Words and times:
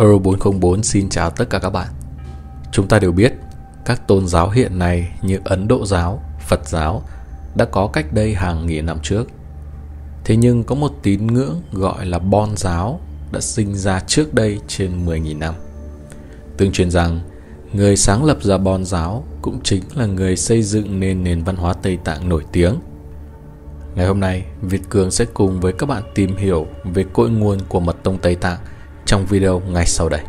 Euro 0.00 0.18
404 0.18 0.82
xin 0.82 1.08
chào 1.08 1.30
tất 1.30 1.50
cả 1.50 1.58
các 1.58 1.70
bạn. 1.70 1.86
Chúng 2.72 2.88
ta 2.88 2.98
đều 2.98 3.12
biết, 3.12 3.32
các 3.84 4.08
tôn 4.08 4.26
giáo 4.26 4.50
hiện 4.50 4.78
nay 4.78 5.08
như 5.22 5.40
Ấn 5.44 5.68
Độ 5.68 5.86
giáo, 5.86 6.22
Phật 6.48 6.68
giáo 6.68 7.02
đã 7.54 7.64
có 7.64 7.86
cách 7.86 8.12
đây 8.12 8.34
hàng 8.34 8.66
nghìn 8.66 8.86
năm 8.86 8.98
trước. 9.02 9.28
Thế 10.24 10.36
nhưng 10.36 10.64
có 10.64 10.74
một 10.74 10.92
tín 11.02 11.26
ngưỡng 11.26 11.62
gọi 11.72 12.06
là 12.06 12.18
Bon 12.18 12.56
giáo 12.56 13.00
đã 13.32 13.40
sinh 13.40 13.74
ra 13.74 14.00
trước 14.00 14.34
đây 14.34 14.60
trên 14.68 15.06
10.000 15.06 15.38
năm. 15.38 15.54
Tương 16.56 16.72
truyền 16.72 16.90
rằng, 16.90 17.20
người 17.72 17.96
sáng 17.96 18.24
lập 18.24 18.42
ra 18.42 18.58
Bon 18.58 18.84
giáo 18.84 19.24
cũng 19.42 19.60
chính 19.62 19.82
là 19.94 20.06
người 20.06 20.36
xây 20.36 20.62
dựng 20.62 21.00
nên 21.00 21.24
nền 21.24 21.44
văn 21.44 21.56
hóa 21.56 21.72
Tây 21.72 21.98
Tạng 22.04 22.28
nổi 22.28 22.44
tiếng. 22.52 22.74
Ngày 23.94 24.06
hôm 24.06 24.20
nay, 24.20 24.44
Việt 24.62 24.82
Cường 24.88 25.10
sẽ 25.10 25.24
cùng 25.34 25.60
với 25.60 25.72
các 25.72 25.86
bạn 25.86 26.02
tìm 26.14 26.36
hiểu 26.36 26.66
về 26.84 27.04
cội 27.12 27.30
nguồn 27.30 27.58
của 27.68 27.80
mật 27.80 27.96
tông 28.02 28.18
Tây 28.18 28.34
Tạng 28.34 28.58
trong 29.10 29.26
video 29.26 29.60
ngay 29.60 29.86
sau 29.86 30.08
đây. 30.08 30.20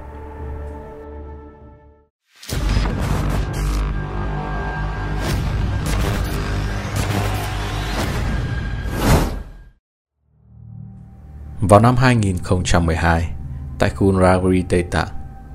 Vào 11.61 11.79
năm 11.79 11.95
2012, 11.97 13.31
tại 13.79 13.89
khu 13.89 14.11
Nagari 14.11 14.63
Tây 14.69 14.83
Tạng, 14.83 15.07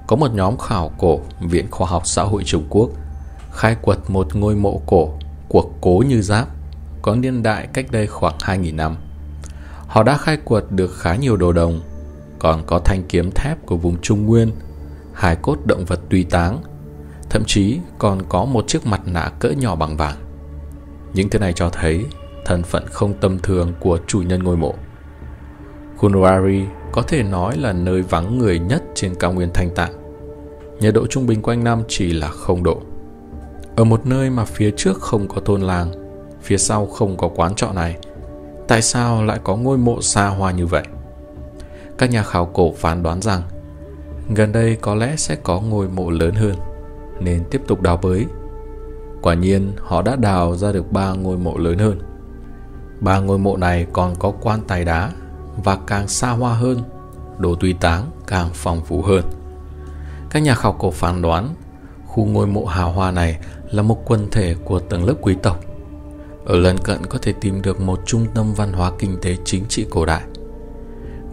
có 0.07 0.17
một 0.17 0.35
nhóm 0.35 0.59
khảo 0.59 0.91
cổ 0.99 1.21
Viện 1.41 1.67
Khoa 1.71 1.89
học 1.89 2.07
Xã 2.07 2.23
hội 2.23 2.45
Trung 2.45 2.67
Quốc 2.71 2.91
khai 3.53 3.77
quật 3.83 3.99
một 4.09 4.37
ngôi 4.37 4.55
mộ 4.55 4.83
cổ 4.87 5.19
của 5.49 5.71
Cố 5.81 6.03
Như 6.09 6.23
Giáp 6.23 6.49
có 7.03 7.17
niên 7.17 7.43
đại 7.43 7.69
cách 7.73 7.87
đây 7.91 8.07
khoảng 8.07 8.39
2.000 8.39 8.77
năm. 8.77 8.97
Họ 9.87 10.03
đã 10.03 10.17
khai 10.17 10.37
quật 10.37 10.65
được 10.71 10.97
khá 10.99 11.17
nhiều 11.17 11.37
đồ 11.37 11.53
đồng, 11.53 11.81
còn 12.47 12.63
có 12.67 12.79
thanh 12.79 13.03
kiếm 13.09 13.31
thép 13.31 13.67
của 13.67 13.77
vùng 13.77 14.01
Trung 14.03 14.27
Nguyên, 14.27 14.51
hài 15.13 15.37
cốt 15.37 15.59
động 15.65 15.85
vật 15.85 16.01
tùy 16.11 16.27
táng, 16.31 16.63
thậm 17.31 17.43
chí 17.47 17.79
còn 17.99 18.23
có 18.29 18.45
một 18.45 18.69
chiếc 18.69 18.87
mặt 18.87 19.01
nạ 19.07 19.33
cỡ 19.39 19.51
nhỏ 19.51 19.75
bằng 19.75 19.97
vàng. 19.97 20.17
Những 21.15 21.29
thứ 21.29 21.39
này 21.39 21.53
cho 21.53 21.71
thấy 21.71 22.05
thân 22.45 22.63
phận 22.63 22.85
không 22.87 23.15
tầm 23.21 23.39
thường 23.39 23.73
của 23.81 23.99
chủ 24.07 24.23
nhân 24.23 24.43
ngôi 24.43 24.57
mộ. 24.57 24.75
Kunwari 25.99 26.67
có 26.93 27.03
thể 27.03 27.23
nói 27.23 27.57
là 27.57 27.73
nơi 27.73 28.03
vắng 28.03 28.39
người 28.39 28.59
nhất 28.59 28.83
trên 28.95 29.15
cao 29.15 29.33
nguyên 29.33 29.51
Thanh 29.55 29.71
Tạng. 29.75 29.93
Nhiệt 30.81 30.95
độ 30.95 31.07
trung 31.07 31.27
bình 31.27 31.43
quanh 31.43 31.65
năm 31.65 31.83
chỉ 31.89 32.13
là 32.13 32.29
0 32.29 32.63
độ. 32.63 32.81
Ở 33.77 33.85
một 33.85 34.07
nơi 34.07 34.31
mà 34.31 34.45
phía 34.45 34.71
trước 34.71 35.01
không 35.01 35.29
có 35.29 35.41
thôn 35.45 35.61
làng, 35.61 35.93
phía 36.43 36.59
sau 36.59 36.87
không 36.87 37.17
có 37.17 37.29
quán 37.29 37.55
trọ 37.55 37.73
này, 37.73 37.97
tại 38.69 38.83
sao 38.83 39.25
lại 39.25 39.39
có 39.45 39.57
ngôi 39.57 39.79
mộ 39.79 40.03
xa 40.03 40.29
hoa 40.29 40.51
như 40.51 40.67
vậy? 40.67 40.83
Các 41.99 42.11
nhà 42.11 42.23
khảo 42.23 42.47
cổ 42.47 42.73
phán 42.77 43.03
đoán 43.03 43.23
rằng 43.23 43.43
gần 44.35 44.53
đây 44.53 44.77
có 44.81 44.95
lẽ 44.95 45.17
sẽ 45.17 45.37
có 45.37 45.61
ngôi 45.61 45.89
mộ 45.89 46.11
lớn 46.11 46.35
hơn, 46.35 46.55
nên 47.21 47.45
tiếp 47.51 47.63
tục 47.67 47.83
đào 47.83 47.97
bới. 47.97 48.27
Quả 49.23 49.35
nhiên, 49.35 49.73
họ 49.79 50.03
đã 50.03 50.17
đào 50.17 50.57
ra 50.57 50.73
được 50.73 50.93
ba 50.93 51.13
ngôi 51.13 51.37
mộ 51.37 51.59
lớn 51.59 51.79
hơn. 51.79 52.01
Ba 53.01 53.19
ngôi 53.19 53.39
mộ 53.39 53.57
này 53.57 53.87
còn 53.93 54.15
có 54.19 54.33
quan 54.41 54.61
tài 54.69 54.85
đá 54.85 55.13
và 55.65 55.79
càng 55.87 56.09
xa 56.09 56.31
hoa 56.31 56.55
hơn, 56.55 56.83
đồ 57.39 57.55
tùy 57.55 57.75
táng 57.81 58.11
càng 58.27 58.51
phong 58.55 58.85
phú 58.85 59.03
hơn. 59.03 59.25
Các 60.31 60.43
nhà 60.43 60.55
khảo 60.55 60.73
cổ 60.73 60.91
phán 60.91 61.23
đoán 61.23 61.55
khu 62.07 62.25
ngôi 62.25 62.47
mộ 62.47 62.65
hào 62.65 62.93
hoa 62.93 63.11
này 63.11 63.39
là 63.71 63.83
một 63.83 64.03
quần 64.07 64.31
thể 64.31 64.55
của 64.65 64.79
tầng 64.79 65.05
lớp 65.05 65.15
quý 65.21 65.37
tộc. 65.43 65.61
Ở 66.45 66.57
lân 66.57 66.79
cận 66.79 67.07
có 67.07 67.19
thể 67.23 67.33
tìm 67.41 67.63
được 67.63 67.81
một 67.81 68.01
trung 68.07 68.27
tâm 68.35 68.55
văn 68.55 68.73
hóa 68.73 68.93
kinh 68.99 69.19
tế 69.23 69.37
chính 69.45 69.65
trị 69.69 69.87
cổ 69.91 70.05
đại. 70.05 70.23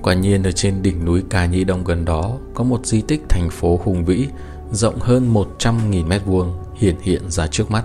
Quả 0.04 0.14
nhiên 0.14 0.44
ở 0.44 0.52
trên 0.52 0.82
đỉnh 0.82 1.06
núi 1.06 1.24
Ca 1.30 1.46
Nhi 1.46 1.64
Đông 1.64 1.84
gần 1.84 2.06
đó 2.06 2.38
có 2.54 2.64
một 2.64 2.86
di 2.86 3.02
tích 3.02 3.22
thành 3.30 3.50
phố 3.52 3.80
hùng 3.84 4.06
vĩ 4.06 4.28
rộng 4.72 5.00
hơn 5.00 5.34
100.000 5.34 6.08
mét 6.08 6.26
vuông 6.26 6.54
hiện 6.76 6.96
hiện 7.02 7.22
ra 7.30 7.48
trước 7.48 7.72
mắt. 7.72 7.84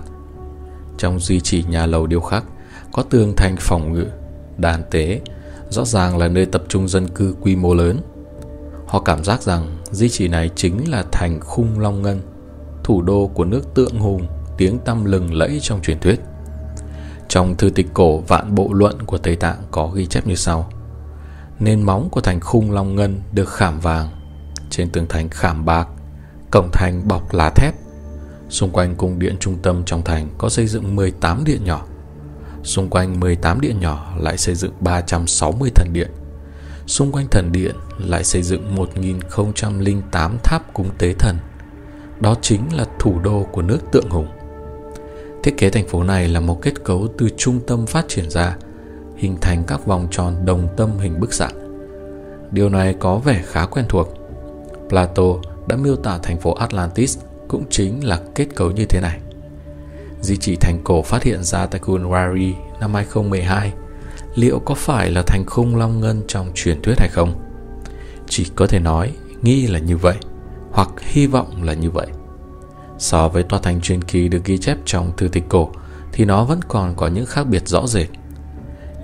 Trong 0.98 1.20
di 1.20 1.40
chỉ 1.40 1.64
nhà 1.68 1.86
lầu 1.86 2.06
điêu 2.06 2.20
khắc 2.20 2.44
có 2.92 3.02
tường 3.02 3.32
thành 3.36 3.56
phòng 3.58 3.92
ngự, 3.92 4.06
đàn 4.56 4.82
tế, 4.90 5.20
rõ 5.70 5.84
ràng 5.84 6.18
là 6.18 6.28
nơi 6.28 6.46
tập 6.46 6.62
trung 6.68 6.88
dân 6.88 7.08
cư 7.08 7.34
quy 7.40 7.56
mô 7.56 7.74
lớn. 7.74 8.00
Họ 8.86 9.00
cảm 9.00 9.24
giác 9.24 9.42
rằng 9.42 9.76
di 9.90 10.08
chỉ 10.08 10.28
này 10.28 10.50
chính 10.56 10.90
là 10.90 11.04
thành 11.12 11.40
khung 11.40 11.80
Long 11.80 12.02
Ngân, 12.02 12.20
thủ 12.84 13.02
đô 13.02 13.26
của 13.26 13.44
nước 13.44 13.74
tượng 13.74 13.98
hùng, 13.98 14.26
tiếng 14.56 14.78
tăm 14.78 15.04
lừng 15.04 15.34
lẫy 15.34 15.58
trong 15.62 15.82
truyền 15.82 16.00
thuyết. 16.00 16.20
Trong 17.28 17.56
thư 17.56 17.70
tịch 17.70 17.86
cổ 17.94 18.18
Vạn 18.18 18.54
Bộ 18.54 18.72
Luận 18.72 19.02
của 19.02 19.18
Tây 19.18 19.36
Tạng 19.36 19.58
có 19.70 19.90
ghi 19.94 20.06
chép 20.06 20.26
như 20.26 20.34
sau. 20.34 20.70
Nền 21.60 21.82
móng 21.82 22.08
của 22.10 22.20
thành 22.20 22.40
khung 22.40 22.70
Long 22.70 22.94
Ngân 22.94 23.20
được 23.32 23.48
khảm 23.48 23.80
vàng, 23.80 24.08
trên 24.70 24.90
tường 24.90 25.06
thành 25.08 25.28
khảm 25.28 25.64
bạc, 25.64 25.88
cổng 26.50 26.70
thành 26.72 27.08
bọc 27.08 27.34
lá 27.34 27.50
thép. 27.50 27.74
Xung 28.48 28.70
quanh 28.70 28.94
cung 28.94 29.18
điện 29.18 29.36
trung 29.40 29.56
tâm 29.62 29.82
trong 29.84 30.02
thành 30.02 30.28
có 30.38 30.48
xây 30.48 30.66
dựng 30.66 30.96
18 30.96 31.44
điện 31.44 31.64
nhỏ. 31.64 31.86
Xung 32.62 32.88
quanh 32.88 33.20
18 33.20 33.60
điện 33.60 33.80
nhỏ 33.80 34.14
lại 34.18 34.38
xây 34.38 34.54
dựng 34.54 34.72
360 34.80 35.70
thần 35.74 35.92
điện. 35.92 36.10
Xung 36.86 37.12
quanh 37.12 37.26
thần 37.30 37.52
điện 37.52 37.74
lại 37.98 38.24
xây 38.24 38.42
dựng 38.42 38.74
1008 38.74 40.38
tháp 40.44 40.74
cúng 40.74 40.90
tế 40.98 41.14
thần. 41.18 41.36
Đó 42.20 42.34
chính 42.42 42.76
là 42.76 42.84
thủ 42.98 43.18
đô 43.18 43.46
của 43.52 43.62
nước 43.62 43.78
tượng 43.92 44.10
hùng. 44.10 44.28
Thiết 45.42 45.54
kế 45.58 45.70
thành 45.70 45.88
phố 45.88 46.02
này 46.02 46.28
là 46.28 46.40
một 46.40 46.62
kết 46.62 46.84
cấu 46.84 47.08
từ 47.18 47.28
trung 47.36 47.60
tâm 47.66 47.86
phát 47.86 48.04
triển 48.08 48.30
ra, 48.30 48.56
hình 49.18 49.36
thành 49.40 49.64
các 49.66 49.86
vòng 49.86 50.08
tròn 50.10 50.36
đồng 50.44 50.68
tâm 50.76 50.98
hình 50.98 51.20
bức 51.20 51.32
xạ. 51.32 51.48
Điều 52.50 52.68
này 52.68 52.94
có 52.98 53.18
vẻ 53.18 53.42
khá 53.46 53.66
quen 53.66 53.84
thuộc. 53.88 54.08
Plato 54.88 55.24
đã 55.66 55.76
miêu 55.76 55.96
tả 55.96 56.18
thành 56.18 56.38
phố 56.38 56.54
Atlantis 56.54 57.18
cũng 57.48 57.64
chính 57.70 58.06
là 58.06 58.20
kết 58.34 58.46
cấu 58.54 58.70
như 58.70 58.84
thế 58.84 59.00
này. 59.00 59.20
Di 60.20 60.36
chỉ 60.36 60.56
thành 60.56 60.80
cổ 60.84 61.02
phát 61.02 61.22
hiện 61.22 61.44
ra 61.44 61.66
tại 61.66 61.80
Kunwari 61.80 62.52
năm 62.80 62.94
2012 62.94 63.72
liệu 64.34 64.58
có 64.58 64.74
phải 64.74 65.10
là 65.10 65.22
thành 65.22 65.44
khung 65.46 65.76
long 65.76 66.00
ngân 66.00 66.22
trong 66.28 66.50
truyền 66.54 66.82
thuyết 66.82 66.94
hay 66.98 67.08
không? 67.08 67.34
Chỉ 68.28 68.46
có 68.54 68.66
thể 68.66 68.78
nói, 68.78 69.12
nghi 69.42 69.66
là 69.66 69.78
như 69.78 69.96
vậy, 69.96 70.16
hoặc 70.72 70.88
hy 70.98 71.26
vọng 71.26 71.62
là 71.62 71.72
như 71.72 71.90
vậy. 71.90 72.06
So 72.98 73.28
với 73.28 73.42
tòa 73.42 73.60
thành 73.62 73.80
truyền 73.80 74.04
kỳ 74.04 74.28
được 74.28 74.44
ghi 74.44 74.58
chép 74.58 74.78
trong 74.84 75.12
thư 75.16 75.28
tịch 75.28 75.44
cổ 75.48 75.70
thì 76.12 76.24
nó 76.24 76.44
vẫn 76.44 76.60
còn 76.68 76.94
có 76.96 77.06
những 77.06 77.26
khác 77.26 77.46
biệt 77.46 77.68
rõ 77.68 77.86
rệt. 77.86 78.08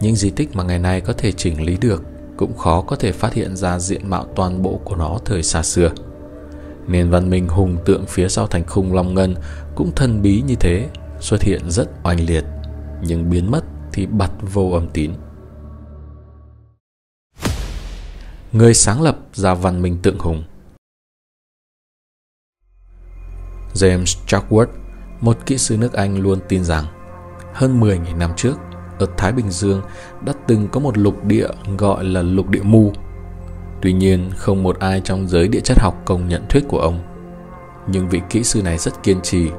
Những 0.04 0.16
di 0.16 0.31
tích 0.31 0.56
mà 0.56 0.62
ngày 0.62 0.78
nay 0.78 1.00
có 1.00 1.12
thể 1.12 1.32
chỉnh 1.32 1.66
lý 1.66 1.76
được 1.76 2.03
cũng 2.37 2.56
khó 2.56 2.81
có 2.81 2.97
thể 2.97 3.12
phát 3.12 3.32
hiện 3.32 3.56
ra 3.56 3.78
diện 3.78 4.10
mạo 4.10 4.26
toàn 4.37 4.62
bộ 4.62 4.81
của 4.84 4.97
nó 4.97 5.19
thời 5.25 5.42
xa 5.42 5.62
xưa. 5.62 5.91
Nền 6.87 7.10
văn 7.10 7.31
minh 7.31 7.48
hùng 7.48 7.76
tượng 7.84 8.06
phía 8.06 8.28
sau 8.28 8.47
thành 8.47 8.64
khung 8.66 8.94
long 8.94 9.14
ngân 9.14 9.34
cũng 9.75 9.93
thân 9.97 10.22
bí 10.22 10.43
như 10.47 10.54
thế, 10.54 10.88
xuất 11.20 11.43
hiện 11.43 11.70
rất 11.70 11.88
oanh 12.03 12.20
liệt, 12.20 12.44
nhưng 13.03 13.31
biến 13.31 13.50
mất 13.50 13.64
thì 13.93 14.06
bật 14.06 14.31
vô 14.41 14.70
âm 14.70 14.88
tín. 14.88 15.12
Người 18.53 18.75
sáng 18.75 19.03
lập 19.03 19.19
ra 19.32 19.54
văn 19.54 19.82
minh 19.82 19.98
tượng 20.03 20.19
hùng 20.19 20.44
James 23.75 24.19
Chatsworth, 24.26 24.72
một 25.20 25.47
kỹ 25.47 25.59
sư 25.59 25.76
nước 25.76 25.93
Anh 25.93 26.19
luôn 26.19 26.38
tin 26.48 26.64
rằng 26.64 26.84
hơn 27.53 27.81
10.000 27.81 28.19
năm 28.19 28.32
trước, 28.37 28.54
ở 28.99 29.06
Thái 29.16 29.32
Bình 29.32 29.50
Dương 29.50 29.82
đã 30.25 30.32
từng 30.47 30.69
có 30.69 30.81
một 30.81 30.99
lục 30.99 31.25
địa 31.25 31.49
gọi 31.78 32.05
là 32.05 32.22
lục 32.22 32.49
địa 32.49 32.62
mù. 32.62 32.93
Tuy 33.82 33.93
nhiên, 33.93 34.31
không 34.37 34.62
một 34.62 34.78
ai 34.78 35.00
trong 35.05 35.28
giới 35.28 35.49
địa 35.49 35.60
chất 35.65 35.78
học 35.81 36.03
công 36.05 36.28
nhận 36.28 36.44
thuyết 36.49 36.65
của 36.69 36.81
ông. 36.81 37.00
Nhưng 37.87 38.09
vị 38.09 38.21
kỹ 38.31 38.44
sư 38.44 38.62
này 38.62 38.78
rất 38.78 39.03
kiên 39.03 39.21
trì. 39.22 39.50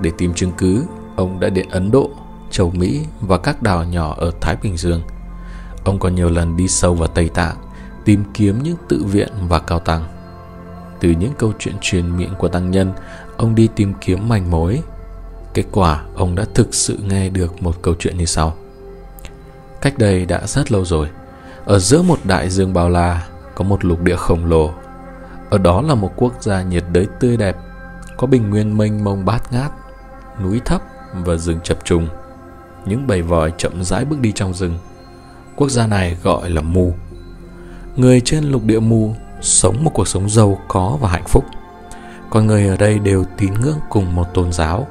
Để 0.00 0.10
tìm 0.18 0.34
chứng 0.34 0.52
cứ, 0.58 0.84
ông 1.16 1.40
đã 1.40 1.48
đến 1.48 1.68
Ấn 1.68 1.90
Độ, 1.90 2.10
châu 2.50 2.70
Mỹ 2.70 3.00
và 3.20 3.38
các 3.38 3.62
đảo 3.62 3.84
nhỏ 3.84 4.14
ở 4.18 4.32
Thái 4.40 4.56
Bình 4.62 4.76
Dương. 4.76 5.02
Ông 5.84 5.98
còn 5.98 6.14
nhiều 6.14 6.30
lần 6.30 6.56
đi 6.56 6.68
sâu 6.68 6.94
vào 6.94 7.08
Tây 7.08 7.28
Tạng, 7.28 7.56
tìm 8.04 8.24
kiếm 8.34 8.62
những 8.62 8.76
tự 8.88 9.04
viện 9.04 9.28
và 9.48 9.58
cao 9.58 9.80
tăng. 9.80 10.04
Từ 11.00 11.10
những 11.10 11.32
câu 11.38 11.52
chuyện 11.58 11.74
truyền 11.80 12.16
miệng 12.16 12.34
của 12.38 12.48
tăng 12.48 12.70
nhân, 12.70 12.92
ông 13.36 13.54
đi 13.54 13.68
tìm 13.76 13.94
kiếm 14.00 14.28
manh 14.28 14.50
mối. 14.50 14.82
Kết 15.54 15.64
quả, 15.72 16.04
ông 16.14 16.34
đã 16.34 16.44
thực 16.54 16.74
sự 16.74 16.98
nghe 17.08 17.28
được 17.28 17.62
một 17.62 17.82
câu 17.82 17.94
chuyện 17.98 18.18
như 18.18 18.24
sau. 18.24 18.56
Cách 19.80 19.98
đây 19.98 20.26
đã 20.26 20.46
rất 20.46 20.72
lâu 20.72 20.84
rồi, 20.84 21.08
ở 21.64 21.78
giữa 21.78 22.02
một 22.02 22.18
đại 22.24 22.50
dương 22.50 22.72
bao 22.72 22.88
la 22.88 23.26
có 23.54 23.64
một 23.64 23.84
lục 23.84 24.02
địa 24.02 24.16
khổng 24.16 24.44
lồ. 24.44 24.70
Ở 25.50 25.58
đó 25.58 25.82
là 25.82 25.94
một 25.94 26.12
quốc 26.16 26.42
gia 26.42 26.62
nhiệt 26.62 26.84
đới 26.92 27.06
tươi 27.20 27.36
đẹp, 27.36 27.56
có 28.16 28.26
bình 28.26 28.50
nguyên 28.50 28.78
mênh 28.78 29.04
mông 29.04 29.24
bát 29.24 29.52
ngát, 29.52 29.72
núi 30.42 30.60
thấp 30.64 30.82
và 31.24 31.36
rừng 31.36 31.60
chập 31.64 31.78
trùng. 31.84 32.08
Những 32.86 33.06
bầy 33.06 33.22
vòi 33.22 33.52
chậm 33.58 33.84
rãi 33.84 34.04
bước 34.04 34.20
đi 34.20 34.32
trong 34.32 34.54
rừng. 34.54 34.78
Quốc 35.56 35.68
gia 35.68 35.86
này 35.86 36.16
gọi 36.22 36.50
là 36.50 36.60
mù 36.60 36.94
Người 37.96 38.20
trên 38.20 38.44
lục 38.44 38.64
địa 38.64 38.80
mù 38.80 39.14
sống 39.40 39.84
một 39.84 39.90
cuộc 39.94 40.08
sống 40.08 40.30
giàu 40.30 40.58
có 40.68 40.98
và 41.00 41.08
hạnh 41.08 41.26
phúc. 41.26 41.44
Con 42.30 42.46
người 42.46 42.68
ở 42.68 42.76
đây 42.76 42.98
đều 42.98 43.24
tín 43.36 43.54
ngưỡng 43.54 43.78
cùng 43.88 44.14
một 44.14 44.34
tôn 44.34 44.52
giáo, 44.52 44.86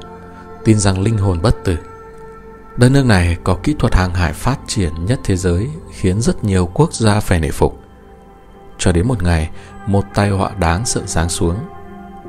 tin 0.64 0.78
rằng 0.78 1.00
linh 1.00 1.18
hồn 1.18 1.38
bất 1.42 1.64
tử. 1.64 1.76
Đất 2.80 2.88
nước 2.88 3.06
này 3.06 3.36
có 3.44 3.56
kỹ 3.62 3.74
thuật 3.78 3.94
hàng 3.94 4.14
hải 4.14 4.32
phát 4.32 4.58
triển 4.66 4.92
nhất 5.06 5.20
thế 5.24 5.36
giới 5.36 5.70
khiến 5.90 6.20
rất 6.20 6.44
nhiều 6.44 6.68
quốc 6.74 6.92
gia 6.94 7.20
phải 7.20 7.40
nể 7.40 7.50
phục. 7.50 7.80
Cho 8.78 8.92
đến 8.92 9.08
một 9.08 9.22
ngày, 9.22 9.50
một 9.86 10.04
tai 10.14 10.30
họa 10.30 10.50
đáng 10.60 10.86
sợ 10.86 11.02
giáng 11.06 11.28
xuống. 11.28 11.54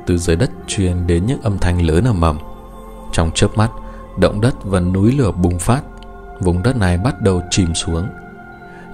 Từ 0.06 0.18
dưới 0.18 0.36
đất 0.36 0.50
truyền 0.66 1.06
đến 1.06 1.26
những 1.26 1.42
âm 1.42 1.58
thanh 1.58 1.86
lớn 1.86 2.04
ầm 2.04 2.20
ầm. 2.20 2.38
Trong 3.12 3.30
chớp 3.34 3.56
mắt, 3.56 3.70
động 4.18 4.40
đất 4.40 4.54
và 4.64 4.80
núi 4.80 5.12
lửa 5.12 5.32
bùng 5.32 5.58
phát. 5.58 5.82
Vùng 6.40 6.62
đất 6.62 6.76
này 6.76 6.98
bắt 6.98 7.20
đầu 7.20 7.42
chìm 7.50 7.74
xuống. 7.74 8.08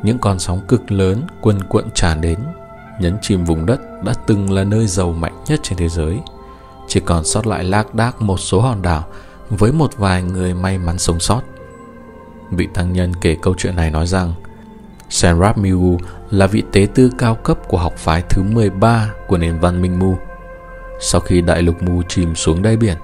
Những 0.02 0.18
con 0.18 0.38
sóng 0.38 0.60
cực 0.68 0.92
lớn 0.92 1.22
quần 1.40 1.62
cuộn 1.62 1.84
tràn 1.94 2.20
đến, 2.20 2.38
nhấn 3.00 3.16
chìm 3.22 3.44
vùng 3.44 3.66
đất 3.66 3.80
đã 4.04 4.12
từng 4.26 4.50
là 4.50 4.64
nơi 4.64 4.86
giàu 4.86 5.12
mạnh 5.12 5.44
nhất 5.46 5.60
trên 5.62 5.78
thế 5.78 5.88
giới. 5.88 6.18
Chỉ 6.88 7.00
còn 7.00 7.24
sót 7.24 7.46
lại 7.46 7.64
lác 7.64 7.94
đác 7.94 8.22
một 8.22 8.36
số 8.36 8.60
hòn 8.60 8.82
đảo 8.82 9.04
với 9.50 9.72
một 9.72 9.96
vài 9.96 10.22
người 10.22 10.54
may 10.54 10.78
mắn 10.78 10.98
sống 10.98 11.20
sót. 11.20 11.42
Vị 12.50 12.68
tăng 12.74 12.92
nhân 12.92 13.12
kể 13.20 13.36
câu 13.42 13.54
chuyện 13.58 13.76
này 13.76 13.90
nói 13.90 14.06
rằng 14.06 14.34
Senrab 15.08 15.58
Migu 15.58 15.98
là 16.30 16.46
vị 16.46 16.62
tế 16.72 16.86
tư 16.94 17.10
cao 17.18 17.34
cấp 17.34 17.58
của 17.68 17.78
học 17.78 17.94
phái 17.96 18.22
thứ 18.30 18.42
13 18.42 19.10
của 19.26 19.38
nền 19.38 19.58
văn 19.58 19.82
minh 19.82 19.98
Mu. 19.98 20.16
Sau 21.00 21.20
khi 21.20 21.40
đại 21.40 21.62
lục 21.62 21.82
Mu 21.82 22.02
chìm 22.02 22.34
xuống 22.34 22.62
đáy 22.62 22.76
biển, 22.76 22.96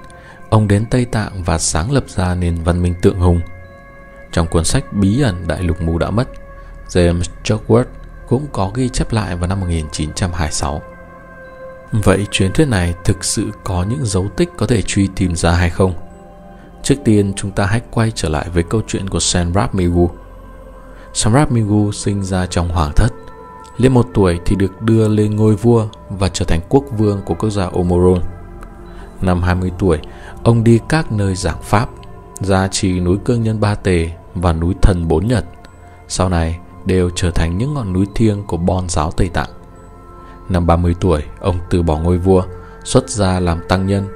ông 0.49 0.67
đến 0.67 0.85
Tây 0.89 1.05
Tạng 1.05 1.43
và 1.43 1.57
sáng 1.57 1.91
lập 1.91 2.03
ra 2.07 2.35
nền 2.35 2.63
văn 2.63 2.81
minh 2.81 2.95
tượng 3.01 3.19
hùng. 3.19 3.41
Trong 4.31 4.47
cuốn 4.47 4.63
sách 4.63 4.93
bí 4.93 5.21
ẩn 5.21 5.47
Đại 5.47 5.63
lục 5.63 5.81
Mu 5.81 5.97
đã 5.97 6.09
mất, 6.09 6.27
James 6.89 7.23
Jockworth 7.43 7.85
cũng 8.27 8.47
có 8.51 8.71
ghi 8.75 8.89
chép 8.89 9.11
lại 9.11 9.35
vào 9.35 9.47
năm 9.47 9.59
1926. 9.59 10.81
Vậy 11.91 12.27
truyền 12.31 12.51
thuyết 12.51 12.67
này 12.67 12.93
thực 13.03 13.23
sự 13.23 13.51
có 13.63 13.85
những 13.89 14.05
dấu 14.05 14.27
tích 14.37 14.49
có 14.57 14.67
thể 14.67 14.81
truy 14.81 15.09
tìm 15.15 15.35
ra 15.35 15.51
hay 15.51 15.69
không? 15.69 16.04
Trước 16.85 16.95
tiên 17.03 17.33
chúng 17.35 17.51
ta 17.51 17.65
hãy 17.65 17.81
quay 17.91 18.11
trở 18.15 18.29
lại 18.29 18.49
với 18.53 18.63
câu 18.63 18.81
chuyện 18.87 19.09
của 19.09 19.19
Senrab 19.19 19.75
Migu. 19.75 20.09
Senrab 21.13 21.51
Migu 21.51 21.91
sinh 21.91 22.23
ra 22.23 22.45
trong 22.45 22.69
hoàng 22.69 22.91
thất. 22.95 23.09
Lên 23.77 23.93
một 23.93 24.07
tuổi 24.13 24.39
thì 24.45 24.55
được 24.55 24.81
đưa 24.81 25.07
lên 25.07 25.35
ngôi 25.35 25.55
vua 25.55 25.87
và 26.09 26.29
trở 26.29 26.45
thành 26.45 26.59
quốc 26.69 26.83
vương 26.97 27.21
của 27.25 27.33
quốc 27.33 27.49
gia 27.49 27.65
Omoron. 27.65 28.21
Năm 29.21 29.43
20 29.43 29.71
tuổi, 29.79 29.99
ông 30.43 30.63
đi 30.63 30.79
các 30.89 31.11
nơi 31.11 31.35
giảng 31.35 31.61
pháp, 31.61 31.89
gia 32.41 32.67
trì 32.67 32.99
núi 32.99 33.17
Cương 33.25 33.43
Nhân 33.43 33.59
Ba 33.59 33.75
Tề 33.75 34.09
và 34.35 34.53
núi 34.53 34.73
Thần 34.81 35.07
Bốn 35.07 35.27
Nhật. 35.27 35.45
Sau 36.07 36.29
này 36.29 36.59
đều 36.85 37.09
trở 37.15 37.31
thành 37.31 37.57
những 37.57 37.73
ngọn 37.73 37.93
núi 37.93 38.05
thiêng 38.15 38.43
của 38.43 38.57
bon 38.57 38.89
giáo 38.89 39.11
Tây 39.11 39.29
Tạng. 39.29 39.49
Năm 40.49 40.67
30 40.67 40.95
tuổi, 40.99 41.23
ông 41.39 41.59
từ 41.69 41.83
bỏ 41.83 41.97
ngôi 41.97 42.17
vua, 42.17 42.43
xuất 42.83 43.09
gia 43.09 43.39
làm 43.39 43.59
tăng 43.69 43.87
nhân. 43.87 44.07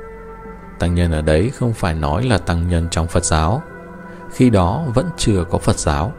Tăng 0.80 0.96
nhân 0.96 1.12
ở 1.12 1.22
đấy 1.22 1.52
không 1.56 1.74
phải 1.74 1.94
nói 1.94 2.24
là 2.24 2.38
tăng 2.38 2.70
nhân 2.70 2.88
trong 2.92 3.08
Phật 3.08 3.26
giáo. 3.26 3.62
Khi 4.32 4.50
đó 4.50 4.84
vẫn 4.94 5.10
chưa 5.18 5.44
có 5.50 5.58
Phật 5.58 5.80
giáo 5.80 6.14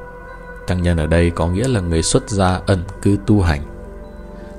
Tăng 0.70 0.82
nhân 0.82 0.96
ở 0.96 1.06
đây 1.06 1.30
có 1.30 1.46
nghĩa 1.46 1.68
là 1.68 1.80
người 1.80 2.02
xuất 2.02 2.30
gia 2.30 2.60
ẩn 2.66 2.84
cư 3.02 3.16
tu 3.26 3.42
hành. 3.42 3.60